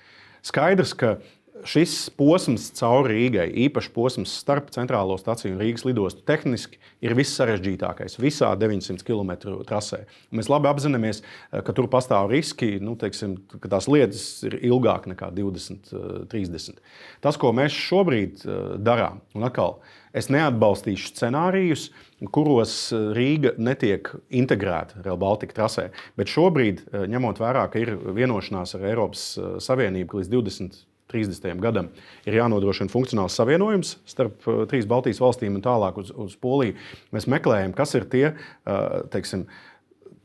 Skaidrs, 0.46 0.92
ka 0.94 1.16
šis 1.64 1.94
posms 2.16 2.68
cauri 2.76 3.14
Rīgai, 3.16 3.46
īpaši 3.66 3.90
posms 3.94 4.32
starp 4.40 4.68
centrālo 4.74 5.16
staciju 5.20 5.54
un 5.54 5.60
Rīgas 5.62 5.86
lidostu, 5.86 6.24
tehniski 6.26 6.80
ir 7.04 7.14
viss 7.18 7.36
sarežģītākais 7.38 8.18
visā 8.20 8.52
900 8.58 9.04
km 9.06 9.32
trasē. 9.68 10.02
Mēs 10.34 10.50
labi 10.52 10.70
apzināmies, 10.70 11.22
eh, 11.22 11.62
ka 11.62 11.74
tur 11.76 11.88
pastāv 11.92 12.30
riski, 12.32 12.80
nu, 12.80 12.96
teiksim, 12.96 13.38
ka 13.60 13.68
tās 13.72 13.88
lietas 13.88 14.44
ir 14.46 14.58
ilgāk 14.60 15.06
nekā 15.10 15.32
20, 15.34 15.92
30. 16.28 16.80
Eh, 16.80 16.82
Tas, 17.20 17.36
ko 17.36 17.52
mēs 17.52 17.74
šobrīd 17.74 18.44
eh, 18.44 18.76
darām, 18.78 19.22
un 19.34 19.46
atkal. 19.48 19.80
Es 20.16 20.30
neatbalstīšu 20.32 21.10
scenārijus, 21.12 21.90
kuros 22.32 22.88
Rīga 22.92 23.52
netiek 23.58 24.08
integrēta 24.32 25.02
Real 25.04 25.18
Baltica 25.20 25.52
trasē. 25.52 25.90
Bet 26.16 26.32
šobrīd, 26.32 26.86
ņemot 27.12 27.42
vērā, 27.42 27.66
ka 27.68 27.82
ir 27.82 27.98
vienošanās 28.16 28.78
ar 28.78 28.86
Eiropas 28.88 29.34
Savienību, 29.60 30.08
ka 30.14 30.22
līdz 30.22 30.32
20 30.32 30.86
30. 31.12 31.54
gadam 31.62 31.90
ir 32.26 32.38
jānodrošina 32.40 32.90
funkcionāls 32.92 33.36
savienojums 33.38 33.96
starp 34.08 34.48
uh, 34.50 34.64
trīs 34.70 34.88
Baltijas 34.90 35.22
valstīm 35.22 35.58
un 35.58 35.64
tālāk 35.64 36.00
uz, 36.02 36.10
uz 36.10 36.36
Poliju. 36.40 36.76
Mēs 37.14 37.28
meklējam, 37.30 37.76
kas 37.76 37.94
ir 37.98 38.08
tie 38.10 38.26
uh, 38.32 39.06
teiksim, 39.12 39.46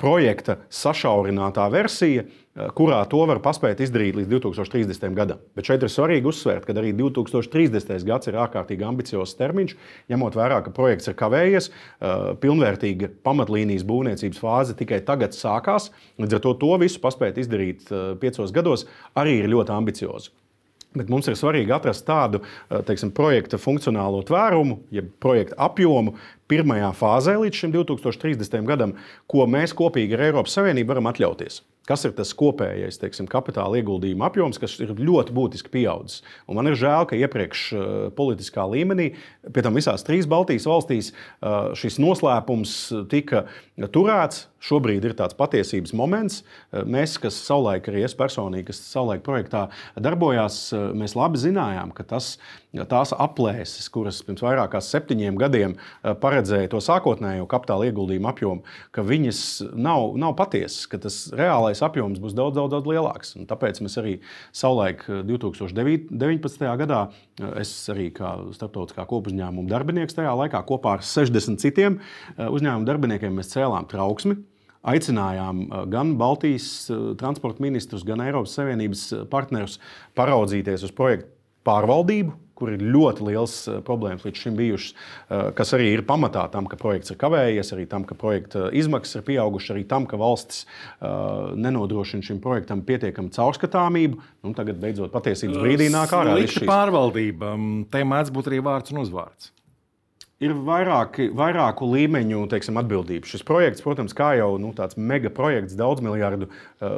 projekta 0.02 0.58
sašaurinātā 0.74 1.67
versija, 1.70 2.26
uh, 2.26 2.72
kurā 2.74 2.98
to 3.12 3.22
var 3.30 3.44
paspēt 3.46 3.84
izdarīt 3.86 4.17
līdz 4.17 4.34
2030. 4.34 5.13
gadam. 5.15 5.46
Bet 5.54 5.70
šeit 5.70 5.86
ir 5.86 5.94
svarīgi 5.94 6.32
uzsvērt, 6.34 6.65
ka 6.65 6.74
arī 6.74 6.96
2030. 6.98 8.02
gads 8.10 8.32
ir 8.32 8.41
ārkārtīgi 8.41 8.89
ambiciozs 8.89 9.38
termiņš, 9.38 9.78
ņemot 10.10 10.41
vērā, 10.41 10.63
ka 10.65 10.74
projekts 10.74 11.13
ir 11.13 11.17
kavējies, 11.22 11.70
pilnvērtīga 12.41 13.13
pamatlīnijas 13.22 13.86
būvniecības 13.86 14.41
fāze 14.41 14.78
tikai 14.82 15.04
tagad 15.06 15.38
sākās. 15.38 15.91
Līdz 16.17 16.39
ar 16.39 16.46
to 16.50 16.58
to 16.65 16.76
visu 16.82 17.06
paspēt 17.06 17.38
izdarīt 17.38 17.88
piecos 18.20 18.52
gados 18.56 18.89
arī 19.13 19.44
ir 19.44 19.54
ļoti 19.54 19.78
ambiciozi. 19.78 20.40
Bet 20.97 21.08
mums 21.12 21.30
ir 21.32 21.38
svarīgi 21.39 21.71
atrast 21.71 22.04
tādu 22.08 22.41
eh, 22.43 22.82
teiksim, 22.88 23.13
projekta 23.15 23.60
funkcionālo 23.62 24.19
tvērumu, 24.27 24.82
jeb 24.91 25.08
projekta 25.23 25.56
apjomu 25.69 26.17
pirmajā 26.51 26.91
fāzē 26.99 27.38
līdz 27.39 27.71
2030. 27.77 28.65
gadam, 28.67 28.97
ko 29.32 29.47
mēs 29.47 29.75
kopīgi 29.77 30.17
ar 30.17 30.25
Eiropas 30.27 30.58
Savienību 30.58 30.91
varam 30.91 31.08
atļauties. 31.13 31.62
Kas 31.88 32.04
ir 32.06 32.12
tas 32.13 32.30
kopējais 32.38 32.99
teiksim, 33.01 33.25
kapitāla 33.32 33.80
ieguldījuma 33.80 34.27
apjoms, 34.27 34.60
kas 34.62 34.75
ir 34.84 34.91
ļoti 34.99 35.34
būtiski 35.34 35.71
pieaudzis? 35.73 36.21
Un 36.45 36.60
man 36.60 36.69
ir 36.69 36.77
žēl, 36.77 37.08
ka 37.10 37.17
iepriekš 37.17 37.63
uh, 37.73 37.88
politiskā 38.15 38.67
līmenī, 38.69 39.10
pie 39.49 39.63
tam 39.65 39.80
visās 39.80 40.06
trīs 40.06 40.30
Baltijas 40.30 40.67
valstīs, 40.69 41.10
uh, 41.12 41.71
šis 41.80 41.97
noslēpums 42.04 42.75
tika 43.12 43.47
turēts. 43.95 44.45
Šobrīd 44.62 45.06
ir 45.08 45.15
tāds 45.17 45.38
patiesības 45.38 45.95
moments. 45.97 46.41
Uh, 46.71 46.86
mēs, 46.86 47.17
kas 47.21 47.39
savulaik 47.47 47.89
arī 47.91 48.06
es 48.08 48.15
personīgi, 48.17 48.69
kas 48.71 48.82
savulaik 48.86 49.26
projektā 49.26 49.67
darbojās, 50.00 50.62
mēs 50.97 51.15
labi 51.17 51.39
zinājām, 51.41 51.91
ka 51.95 52.06
tas, 52.08 52.36
tās 52.89 53.12
aplēses, 53.15 53.89
kuras 53.91 54.21
pirms 54.26 54.43
vairāk 54.45 54.71
kā 54.76 54.82
septiņiem 54.84 55.38
gadiem 55.39 55.74
paredzēja 56.21 56.69
to 56.71 56.80
sākotnējo 56.84 57.47
kapitāla 57.52 57.89
ieguldījumu 57.89 58.30
apjomu, 58.32 58.63
ka 58.95 59.04
viņas 59.06 59.41
nav, 59.74 60.15
nav 60.21 60.36
patiesas, 60.39 60.86
ka 60.91 61.00
tas 61.02 61.17
reālais 61.36 61.82
apjoms 61.84 62.21
būs 62.21 62.36
daudz, 62.38 62.56
daudz, 62.58 62.76
daudz 62.76 62.91
lielāks. 62.91 63.36
Un 63.39 63.47
tāpēc 63.50 63.82
mēs 63.84 63.97
arī 64.02 64.17
savulaik 64.56 65.06
2019. 65.28 66.62
Eh, 66.62 66.78
gadā, 66.84 67.02
eh, 67.39 67.62
es 67.62 67.71
arī 67.91 68.12
kā 68.13 68.34
starptautiskā 68.56 69.06
kopuzņēmuma 69.10 69.69
darbinieks 69.71 70.17
tajā 70.17 70.34
laikā 70.43 70.63
kopā 70.67 70.97
ar 71.00 71.06
60 71.06 71.60
citiem 71.60 72.00
eh, 72.00 72.47
uzņēmumu 72.47 72.88
darbiniekiem 72.88 73.36
mēs 73.36 73.54
cēlām 73.56 73.89
trauksmi. 73.91 74.39
Aicinājām 74.82 75.65
gan 75.94 76.15
Baltijas 76.17 76.88
transporta 77.22 77.62
ministrus, 77.62 78.06
gan 78.08 78.24
Eiropas 78.26 78.56
Savienības 78.58 79.04
partnerus 79.30 79.78
paraudzīties 80.17 80.88
uz 80.88 80.96
projektu 80.98 81.30
pārvaldību, 81.67 82.34
kur 82.58 82.72
ir 82.76 82.82
ļoti 82.94 83.26
liels 83.26 83.56
problēmas 83.86 84.26
līdz 84.26 84.41
šim 84.44 84.58
bijušas, 84.58 84.91
kas 85.58 85.74
arī 85.78 85.91
ir 85.96 86.04
pamatā 86.06 86.44
tam, 86.54 86.67
ka 86.70 86.78
projekts 86.82 87.13
ir 87.13 87.17
kavējies, 87.22 87.72
arī 87.74 87.88
tam, 87.89 88.06
ka 88.10 88.17
projekta 88.17 88.67
izmaksas 88.78 89.20
ir 89.20 89.26
pieaugušas, 89.30 89.74
arī 89.76 89.86
tam, 89.89 90.06
ka 90.10 90.20
valstis 90.22 90.65
nenodrošina 91.02 92.26
šim 92.26 92.41
projektam 92.44 92.84
pietiekamu 92.86 93.34
caurskatāmību. 93.34 94.22
Nu, 94.46 94.54
tagad 94.58 94.82
beidzot 94.82 95.13
patiesības 95.13 95.62
brīdī 95.62 95.89
nāk 95.94 96.13
ārā. 96.17 96.38
Šī 96.46 96.70
pārvaldība, 96.70 97.56
mm, 97.58 97.89
te 97.94 98.06
mēdz 98.06 98.34
būt 98.34 98.52
arī 98.52 98.62
vārds 98.65 98.94
un 98.94 99.02
uzvārds. 99.06 99.54
Ir 100.41 100.56
vairāki, 100.65 101.27
vairāku 101.38 101.86
līmeņu 101.91 102.47
teiksim, 102.49 102.80
atbildība. 102.82 103.30
Šis 103.30 103.43
projekts, 103.45 103.84
protams, 103.86 104.15
kā 104.17 104.32
jau 104.39 104.56
nu, 104.62 104.71
tāds 104.77 104.97
mega 104.97 105.30
projekts, 105.30 105.77
daudz 105.77 106.01
miljardu, 106.01 106.47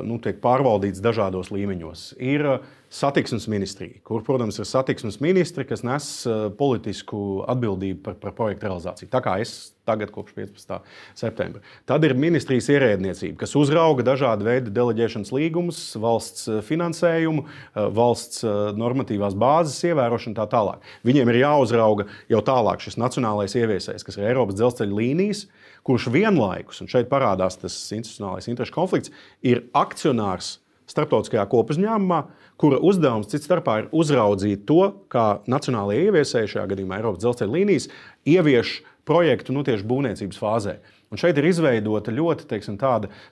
nu, 0.08 0.20
tiek 0.24 0.40
pārvaldīts 0.44 1.04
dažādos 1.04 1.52
līmeņos. 1.52 2.06
Ir 2.24 2.48
uh, 2.48 2.72
satiksmes 2.94 3.48
ministrija, 3.50 3.98
kur, 4.06 4.22
protams, 4.26 4.60
ir 4.62 4.68
satiksmes 4.70 5.18
ministri, 5.24 5.66
kas 5.66 5.82
nes 5.86 6.10
uh, 6.30 6.46
politisku 6.58 7.42
atbildību 7.50 8.04
par, 8.06 8.20
par 8.22 8.36
projektu 8.38 8.68
realizāciju. 8.68 9.10
Tā 9.10 9.22
kā 9.26 9.34
es 9.42 9.74
tagad, 9.88 10.14
kopš 10.14 10.36
15. 10.38 10.76
septembra. 11.18 11.64
Tad 11.90 12.06
ir 12.06 12.14
ministrijas 12.16 12.70
ierēdniecība, 12.72 13.40
kas 13.42 13.56
uzrauga 13.60 14.06
dažādu 14.06 14.46
veidu 14.48 14.72
deleģēšanas 14.78 15.34
līgumus, 15.34 15.82
valsts 16.00 16.48
uh, 16.52 16.62
finansējumu, 16.66 17.48
uh, 17.48 17.90
valsts 17.98 18.46
normatīvās 18.78 19.36
bāzes 19.42 19.82
ievērošanu 19.90 20.36
un 20.36 20.40
tā 20.40 20.48
tālāk. 20.54 20.86
Viņiem 21.08 21.34
ir 21.34 21.42
jāuzrauga 21.44 22.08
jau 22.32 22.46
tālāk 22.46 22.86
šis 22.86 23.00
nacionālais 23.02 23.58
ieviesējs, 23.58 24.06
kas 24.06 24.20
ir 24.20 24.30
Eiropas 24.30 24.60
dzelzceļa 24.60 25.00
līnijas, 25.02 25.48
kurš 25.84 26.12
vienlaikus, 26.14 26.84
un 26.84 26.94
šeit 26.94 27.10
parādās 27.12 27.58
tas 27.60 27.76
institucionālais 27.92 28.48
interešu 28.48 28.78
konflikts, 28.78 29.12
ir 29.44 29.66
akcionārs 29.76 30.60
starptautiskajā 30.94 31.44
kopuzņēmumā, 31.52 32.22
kura 32.62 32.80
uzdevums 32.86 33.30
cits 33.32 33.50
starpā 33.50 33.82
ir 33.82 33.92
uzraudzīt 33.92 34.66
to, 34.70 34.94
kā 35.14 35.44
nacionālajie 35.50 36.10
ieviesēji, 36.10 36.56
šajā 36.56 36.66
gadījumā 36.74 37.00
Eiropas 37.02 37.24
dzelzceļa 37.24 37.56
līnijas, 37.58 37.90
ievieš 38.30 38.82
projektu 39.08 39.56
nu, 39.56 39.66
tieši 39.68 39.88
būvniecības 39.88 40.40
fāzē. 40.40 40.78
Un 41.14 41.20
šeit 41.22 41.38
ir 41.38 41.46
izveidota 41.46 42.10
ļoti 42.10 42.48
teiksim, 42.50 42.80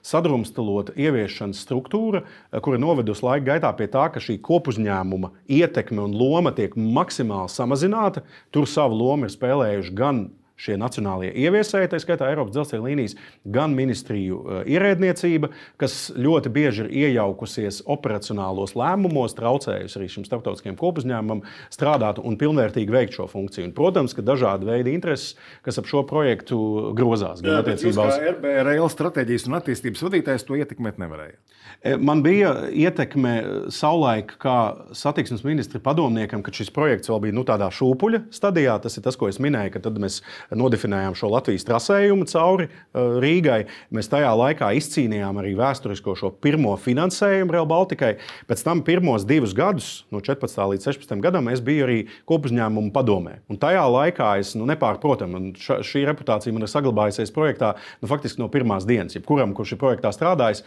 sadrumstalota 0.06 0.94
ieviešanas 0.94 1.64
struktūra, 1.64 2.20
kura 2.62 2.78
novedusi 2.78 3.24
laika 3.26 3.48
gaitā 3.48 3.72
pie 3.74 3.88
tā, 3.90 4.04
ka 4.14 4.22
šī 4.22 4.36
kopuzņēmuma 4.44 5.32
ietekme 5.50 6.04
un 6.04 6.14
loma 6.14 6.52
tiek 6.54 6.76
maksimāli 6.78 7.50
samazināta. 7.50 8.22
Tur 8.54 8.68
savu 8.70 9.00
lomu 9.00 9.26
ir 9.26 9.34
spēlējuši 9.34 9.96
gan 9.98 10.28
šie 10.62 10.78
nacionālie 10.80 11.32
ieviesēji, 11.44 11.90
tā 11.92 12.00
skaitā 12.02 12.30
Eiropas 12.30 12.54
dzelzceļa 12.54 12.86
līnijas, 12.86 13.16
gan 13.54 13.74
ministriju 13.76 14.38
uh, 14.38 14.60
ierēdniecība, 14.68 15.50
kas 15.80 15.96
ļoti 16.16 16.52
bieži 16.54 16.84
ir 16.86 16.90
iejaukusies 17.06 17.82
operacionālos 17.90 18.76
lēmumos, 18.78 19.36
traucējusi 19.38 19.98
arī 19.98 20.08
šim 20.10 20.26
starptautiskajam 20.26 20.78
kopuzņēmumam 20.80 21.42
strādāt 21.72 22.20
un 22.22 22.38
pilnvērtīgi 22.40 22.94
veikt 22.94 23.18
šo 23.18 23.28
funkciju. 23.30 23.68
Un, 23.68 23.74
protams, 23.76 24.14
ka 24.16 24.24
dažādi 24.26 24.68
veidi 24.68 24.94
intereses, 24.96 25.36
kas 25.66 25.80
ap 25.80 25.88
šo 25.90 26.04
projektu 26.08 26.58
grozās, 26.98 27.42
gan 27.44 27.60
attiecībā 27.62 28.08
uz 28.10 28.20
RB 28.34 28.56
Rail 28.68 28.88
stratēģijas 28.92 29.48
un 29.48 29.58
attīstības 29.58 30.06
vadītājs, 30.06 30.46
to 30.48 30.58
ietekmēt 30.58 31.00
nevarēja. 31.02 31.38
E, 31.82 31.96
man 31.96 32.22
bija 32.24 32.54
ietekme 32.68 33.34
savulaik, 33.72 34.36
kā 34.42 34.56
satiksmes 34.96 35.44
ministra 35.46 35.80
padomniekam, 35.82 36.42
kad 36.44 36.56
šis 36.56 36.72
projekts 36.74 37.10
vēl 37.10 37.22
bija 37.26 37.36
nu, 37.36 37.46
tādā 37.48 37.70
šūpuļa 37.74 38.24
stadijā. 38.34 38.76
Tas 38.82 38.98
ir 38.98 39.06
tas, 39.06 39.18
ko 39.18 39.30
es 39.30 39.40
minēju, 39.42 39.74
ka 39.76 39.82
tad 39.86 39.98
mēs 40.02 40.20
nodefinējām 40.58 41.16
šo 41.18 41.30
Latvijas 41.32 41.66
trasējumu 41.68 42.26
cauri 42.30 42.68
Rīgai. 42.92 43.60
Mēs 43.94 44.10
tajā 44.12 44.30
laikā 44.36 44.72
izcīnījām 44.78 45.40
arī 45.40 45.54
vēsturisko 45.58 46.14
šo 46.18 46.32
pirmo 46.42 46.74
finansējumu 46.80 47.54
Real 47.54 47.68
Baltikai. 47.70 48.14
Pēc 48.50 48.64
tam 48.66 48.82
pirmos 48.86 49.26
divus 49.28 49.54
gadus, 49.56 49.90
no 50.12 50.22
14. 50.24 50.60
līdz 50.74 50.88
16. 50.90 51.16
gadam, 51.24 51.48
es 51.52 51.62
biju 51.64 51.86
arī 51.86 51.98
kopuzņēmumu 52.28 52.92
padomē. 52.94 53.38
Un 53.52 53.60
tajā 53.62 53.84
laikā 53.88 54.32
es 54.42 54.54
nu, 54.58 54.66
nepārprotami, 54.70 55.54
šī 55.58 56.04
reputācija 56.08 56.54
man 56.54 56.66
ir 56.66 56.72
saglabājusies 56.72 57.34
projektā 57.34 57.74
nu, 58.02 58.10
faktiski 58.10 58.42
no 58.42 58.50
pirmās 58.52 58.86
dienas. 58.88 59.16
Jebkuram, 59.16 59.54
kurš 59.56 59.76
ir 59.76 59.82
projektā 59.82 60.12
strādājis, 60.14 60.64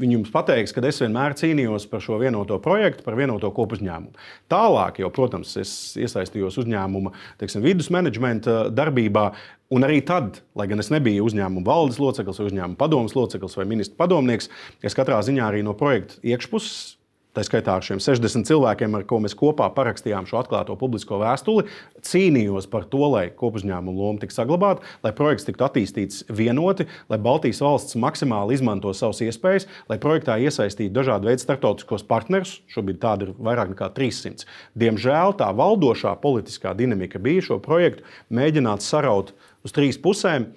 viņi 0.00 0.18
jums 0.18 0.32
pateiks, 0.34 0.74
ka 0.74 0.84
es 0.86 1.00
vienmēr 1.02 1.36
cīnījos 1.38 1.88
par 1.90 2.02
šo 2.04 2.18
vienoto 2.22 2.58
projektu, 2.62 3.04
par 3.06 3.18
vienoto 3.18 3.50
kopuzņēmumu. 3.54 4.14
Tālāk, 4.52 5.00
jau, 5.02 5.10
protams, 5.14 5.54
es 5.60 5.70
iesaistījos 6.00 6.58
uzņēmuma 6.62 7.12
teiksim, 7.40 7.64
vidus 7.64 7.90
menedžmenta 8.06 8.70
darbībā. 8.70 9.32
Un 9.74 9.82
arī 9.82 9.98
tad, 10.06 10.42
lai 10.54 10.68
gan 10.70 10.78
es 10.78 10.92
nebiju 10.94 11.26
uzņēmuma 11.26 11.66
valdes 11.66 11.98
loceklis, 11.98 12.38
uzņēmuma 12.38 12.78
padomus 12.78 13.16
loceklis 13.16 13.56
vai 13.58 13.66
ministra 13.66 13.98
padomnieks, 13.98 14.48
es 14.82 14.94
katrā 14.94 15.18
ziņā 15.26 15.42
arī 15.48 15.64
no 15.66 15.74
projekta 15.74 16.20
iekšpuses 16.22 16.94
Tā 17.36 17.42
skaitā 17.44 17.74
ar 17.76 17.84
šiem 17.84 17.98
60 18.00 18.48
cilvēkiem, 18.48 18.94
ar 18.96 19.02
ko 19.04 19.18
mēs 19.20 19.34
kopā 19.36 19.66
parakstījām 19.76 20.24
šo 20.24 20.38
atklāto 20.40 20.72
publisko 20.80 21.18
vēstuli, 21.20 21.66
cīnījos 22.00 22.64
par 22.72 22.86
to, 22.88 23.02
lai 23.12 23.26
kopuzņēmuma 23.36 23.92
loma 23.92 24.22
tiktu 24.22 24.38
saglabāta, 24.38 24.80
lai 25.04 25.12
projekts 25.18 25.44
tiktu 25.44 25.66
attīstīts 25.66 26.22
vienoti, 26.32 26.86
lai 27.12 27.18
Baltijas 27.20 27.60
valsts 27.60 27.98
maksimāli 28.00 28.56
izmanto 28.56 28.94
savas 28.96 29.20
iespējas, 29.26 29.68
lai 29.92 29.98
projektā 30.00 30.38
iesaistītu 30.40 30.94
dažādu 30.96 31.28
veidu 31.28 31.44
starptautiskos 31.44 32.06
partnerus. 32.08 32.54
Šobrīd 32.72 33.02
tādu 33.04 33.28
ir 33.28 33.36
vairāk 33.36 33.74
nekā 33.74 33.90
300. 33.98 34.48
Diemžēl 34.72 35.36
tā 35.36 35.50
valdošā 35.60 36.14
politiskā 36.24 36.72
dinamika 36.78 37.20
bija 37.20 37.44
šo 37.50 37.60
projektu 37.60 38.08
mēģināt 38.32 38.80
saraut 38.80 39.36
uz 39.66 39.74
trīs 39.74 39.98
pusēm, 40.02 40.48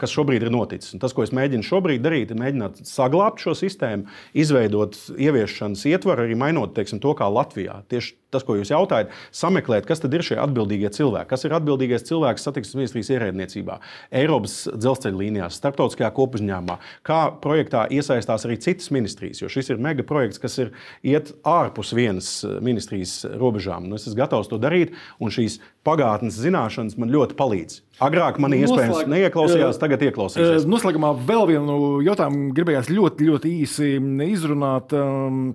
kas 0.00 0.14
šobrīd 0.14 0.46
ir 0.46 0.52
noticis. 0.54 0.94
Un 0.96 1.02
tas, 1.02 1.12
ko 1.16 1.24
es 1.26 1.34
mēģinu 1.36 1.66
šobrīd 1.66 2.04
darīt, 2.04 2.32
ir 2.32 2.40
mēģināt 2.40 2.80
saglabāt 2.88 3.42
šo 3.44 3.54
sistēmu, 3.58 4.08
izveidot 4.32 4.96
ieviešanas 5.20 5.84
ietvaru, 5.90 6.24
arī 6.24 6.38
mainot 6.40 6.72
teiksim, 6.76 7.02
to, 7.02 7.12
kā 7.18 7.28
Latvijā. 7.28 7.82
Tieši 7.92 8.16
tas, 8.30 8.44
ko 8.46 8.54
jūs 8.56 8.70
jautājat, 8.70 9.10
sameklēt, 9.34 9.86
kas 9.88 10.02
tad 10.02 10.14
ir 10.14 10.24
šie 10.24 10.38
atbildīgie 10.40 10.90
cilvēki, 10.94 11.28
kas 11.32 11.44
ir 11.46 11.54
atbildīgais 11.56 12.06
cilvēks 12.06 12.46
satiksmes 12.46 12.78
ministrijas 12.78 13.10
ierēdniecībā, 13.16 13.78
Eiropas 14.22 14.54
dzelzceļa 14.70 15.18
līnijās, 15.18 15.58
starptautiskajā 15.58 16.12
kopuzņēmumā, 16.14 16.78
kā 17.06 17.20
projektā 17.42 17.84
iesaistās 17.90 18.46
arī 18.46 18.60
citas 18.62 18.92
ministrijas, 18.94 19.42
jo 19.42 19.50
šis 19.50 19.72
ir 19.74 19.82
mega 19.82 20.06
projekts, 20.06 20.40
kas 20.42 20.56
ir 20.62 20.70
iet 21.02 21.34
ārpus 21.42 21.90
vienas 21.96 22.30
ministrijas 22.62 23.24
robežām. 23.34 23.90
Nu, 23.90 23.98
es 23.98 24.06
esmu 24.06 24.22
gatavs 24.22 24.50
to 24.52 24.60
darīt, 24.62 24.94
un 25.18 25.34
šīs 25.34 25.58
pagātnes 25.86 26.38
zināšanas 26.38 26.98
man 27.02 27.10
ļoti 27.10 27.38
palīdz. 27.38 27.82
Agrāk 28.00 28.38
man 28.40 28.54
iespējams 28.56 28.94
Noslēg... 28.94 29.10
neieklausījās, 29.12 29.78
tagad 29.80 30.02
ieklausīsies. 30.06 30.64
Noslēgumā 30.68 31.10
vēl 31.28 31.44
vienu 31.50 31.74
jautājumu 32.06 32.54
gribējās 32.56 32.88
ļoti, 32.88 33.26
ļoti 33.28 33.52
īsi 33.60 33.90
izrunāt. 34.24 34.94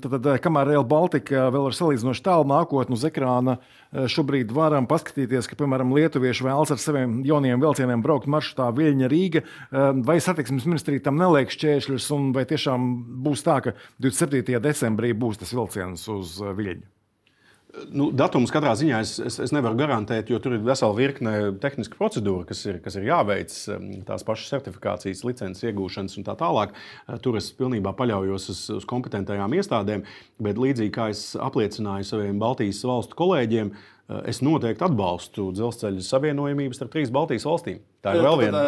Tad, 0.03 0.15
tad 0.19 0.29
kamēr 0.43 0.69
Real 0.69 0.85
Baltica 0.85 1.47
vēl 1.53 1.71
ir 1.71 1.77
salīdzinoši 1.77 2.25
tālu 2.25 2.45
nākotnē 2.53 2.97
uz 2.99 3.05
ekrāna, 3.09 3.57
šobrīd 4.13 4.53
varam 4.53 4.85
paskatīties, 4.89 5.49
ka, 5.49 5.57
piemēram, 5.57 5.93
lietuvieši 5.97 6.45
vēlas 6.45 6.75
ar 6.75 6.81
saviem 6.81 7.19
jauniem 7.25 7.65
vilcieniem 7.65 8.05
braukt 8.05 8.29
maršrutā 8.29 8.69
Viļņa 8.77 9.11
Rīga. 9.11 9.45
Vai 10.05 10.19
satiksmes 10.21 10.69
ministrija 10.69 11.07
tam 11.07 11.17
neliek 11.21 11.53
šķēršļus, 11.53 12.11
un 12.13 12.29
vai 12.35 12.45
tiešām 12.49 12.91
būs 13.25 13.45
tā, 13.47 13.61
ka 13.65 13.77
27. 14.05 14.61
decembrī 14.61 15.15
būs 15.17 15.41
tas 15.41 15.55
vilciens 15.55 16.05
uz 16.13 16.37
Viļņu? 16.45 16.94
Nu, 17.95 18.07
datums 18.15 18.51
katrā 18.53 18.71
ziņā 18.77 18.99
es, 19.03 19.15
es, 19.19 19.37
es 19.43 19.51
nevaru 19.55 19.77
garantēt, 19.79 20.29
jo 20.31 20.39
tur 20.41 20.55
ir 20.55 20.63
vesela 20.63 20.95
virkne 20.95 21.33
tehniska 21.61 21.97
procedūra, 21.99 22.45
kas 22.47 22.61
ir, 22.69 22.79
kas 22.83 22.95
ir 22.99 23.07
jāveic, 23.09 23.55
um, 23.73 23.89
tās 24.07 24.23
pašas 24.27 24.53
certifikācijas, 24.53 25.23
licences 25.27 25.65
iegūšanas 25.67 26.15
un 26.19 26.27
tā 26.27 26.37
tālāk. 26.39 26.75
Uh, 26.75 27.17
tur 27.23 27.39
es 27.39 27.49
pilnībā 27.57 27.95
paļaujos 27.97 28.49
uz, 28.53 28.61
uz 28.77 28.87
kompetentajām 28.89 29.57
iestādēm, 29.59 30.05
bet 30.45 30.61
līdzīgi 30.61 30.95
kā 30.95 31.09
es 31.13 31.27
apliecināju 31.35 32.07
saviem 32.07 32.39
Baltijas 32.41 32.83
valstu 32.87 33.19
kolēģiem, 33.19 33.71
uh, 33.75 34.21
es 34.31 34.43
noteikti 34.45 34.87
atbalstu 34.87 35.49
dzelzceļa 35.55 36.05
savienojumības 36.05 36.79
starp 36.79 36.95
trīs 36.95 37.13
Baltijas 37.13 37.47
valstīm. 37.49 37.83
Tā 38.05 38.15
ir 38.15 38.23
vēl 38.25 38.45
viena 38.45 38.67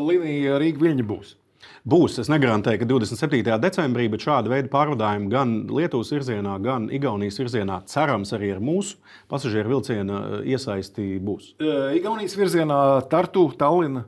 līnija, 0.00 0.60
Rīga-Viļņa 0.62 1.10
būs. 1.12 1.36
Būs. 1.86 2.18
Es 2.22 2.30
negarantēju, 2.32 2.80
ka 2.82 2.88
27. 2.90 3.58
decembrī, 3.62 4.08
bet 4.10 4.24
šāda 4.26 4.50
veida 4.50 4.70
pārvadājumi 4.72 5.30
gan 5.30 5.54
Lietuvas 5.70 6.10
virzienā, 6.14 6.56
gan 6.64 6.88
Igaunijas 6.90 7.38
virzienā, 7.38 7.82
cerams, 7.90 8.34
arī 8.34 8.50
ar 8.56 8.64
mūsu 8.64 8.98
pasažieru 9.30 9.76
vilciena 9.76 10.18
eh, 10.24 10.50
iesaisti 10.56 11.16
būs. 11.22 11.54
Igaunijas 11.96 12.36
virzienā 12.38 12.82
Tartu, 13.12 13.48
Tallina. 13.58 14.06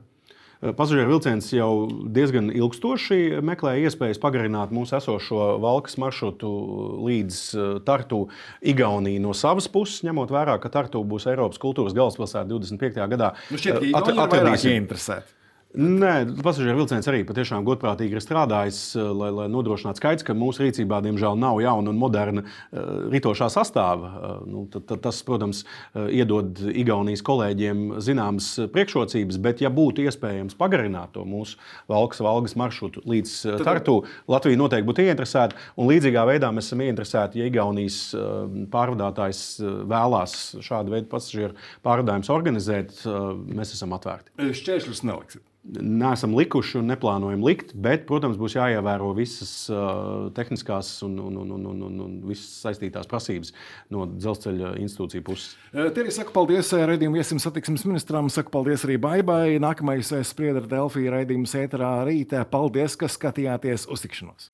Pasažieru 0.59 1.13
vilciens 1.13 1.45
jau 1.55 1.87
diezgan 2.11 2.49
ilgstoši 2.51 3.39
meklē 3.47 3.77
iespējas 3.85 4.19
pagarināt 4.19 4.73
mūsu 4.75 4.97
esošo 4.97 5.53
valkas 5.63 5.95
maršrutu 6.03 6.51
līdz 7.07 7.39
Tartu, 7.87 8.25
Igaunijai 8.59 9.23
no 9.23 9.31
savas 9.31 9.71
puses, 9.71 10.03
ņemot 10.03 10.35
vērā, 10.35 10.59
ka 10.59 10.73
Tartu 10.73 10.99
būs 11.07 11.29
Eiropas 11.31 11.63
kultūras 11.63 11.95
galvaspilsēta 11.95 12.43
25. 12.51 13.07
gadā. 13.15 13.31
Nu 13.47 13.61
šķiet, 13.61 13.79
ka 13.87 14.03
At 14.03 14.11
atradīsim. 14.27 14.91
Nē, 15.77 16.23
pasažieru 16.41 16.79
vilciens 16.79 17.05
arī 17.11 17.19
patiešām 17.29 17.61
godprātīgi 17.61 18.15
ir 18.17 18.23
strādājis, 18.23 18.79
eh, 18.97 19.05
lai, 19.13 19.27
lai 19.29 19.43
nodrošinātu 19.53 20.01
skaidrs, 20.01 20.25
ka 20.25 20.33
mūsu 20.33 20.63
rīcībā, 20.63 20.97
diemžēl, 21.05 21.37
nav 21.37 21.59
jauna 21.61 21.91
un 21.91 21.99
moderna 22.01 22.41
uh, 22.41 23.05
ritošā 23.13 23.51
sastāva. 23.53 24.09
Uh, 24.09 24.39
nu, 24.49 24.63
tad, 24.73 24.87
tad 24.89 25.03
tas, 25.05 25.19
protams, 25.21 25.61
iedod 25.93 26.57
Igaunijas 26.73 27.21
kolēģiem 27.25 27.99
zināmas 28.01 28.47
priekšrocības, 28.73 29.37
bet, 29.45 29.61
ja 29.61 29.69
būtu 29.69 30.07
iespējams 30.09 30.57
pagarināt 30.57 31.13
to 31.13 31.25
mūsu 31.29 31.59
valkas, 31.91 32.23
valgas 32.25 32.57
maršrutu 32.57 33.05
līdz 33.05 33.35
uh, 33.51 33.61
Tartu, 33.61 33.99
Latvija 34.31 34.57
noteikti 34.57 34.89
būtu 34.89 35.05
ieinteresēta. 35.05 35.59
Un 35.77 35.91
līdzīgā 35.91 36.25
veidā 36.31 36.49
mēs 36.55 36.71
esam 36.71 36.81
ieinteresēti, 36.87 37.43
ja 37.43 37.51
Igaunijas 37.51 37.99
pārvadātājs 38.73 39.43
vēlās 39.89 40.35
šādu 40.65 40.97
veidu 40.97 41.11
pasažieru 41.13 41.53
pārvadājumus 41.85 42.33
organizēt, 42.33 43.05
mēs 43.53 43.77
esam 43.77 43.93
atvērti. 43.99 44.33
Šķēršļus 44.63 45.05
neliksim 45.05 45.45
neesam 45.63 46.33
likuši 46.37 46.79
un 46.79 46.87
neplānojam 46.89 47.43
likt, 47.43 47.73
bet, 47.75 48.05
protams, 48.09 48.39
būs 48.39 48.55
jāievēro 48.55 49.11
visas 49.17 49.51
uh, 49.73 50.29
tehniskās 50.35 50.91
un, 51.05 51.17
un, 51.19 51.37
un, 51.43 51.51
un, 51.57 51.67
un, 51.73 51.83
un, 51.89 51.99
un 52.05 52.15
visas 52.29 52.47
saistītās 52.63 53.09
prasības 53.11 53.53
no 53.93 54.07
dzelzceļa 54.09 54.73
institūciju 54.79 55.25
puses. 55.27 55.53
Terija 55.73 56.15
saka 56.21 56.33
paldies 56.35 56.71
raidījuma 56.73 57.19
viesim 57.19 57.43
satiksmes 57.43 57.85
ministram, 57.89 58.31
saka 58.33 58.53
paldies 58.53 58.87
arī 58.87 58.99
Baibai. 59.03 59.59
Nākamais 59.61 60.13
spriedra 60.31 60.65
Delfija 60.69 61.19
raidījums 61.19 61.57
ēterā 61.59 61.93
rītā. 62.07 62.45
Paldies, 62.49 62.97
ka 62.99 63.11
skatījāties 63.11 63.89
uz 63.91 64.07
tikšanos! 64.07 64.53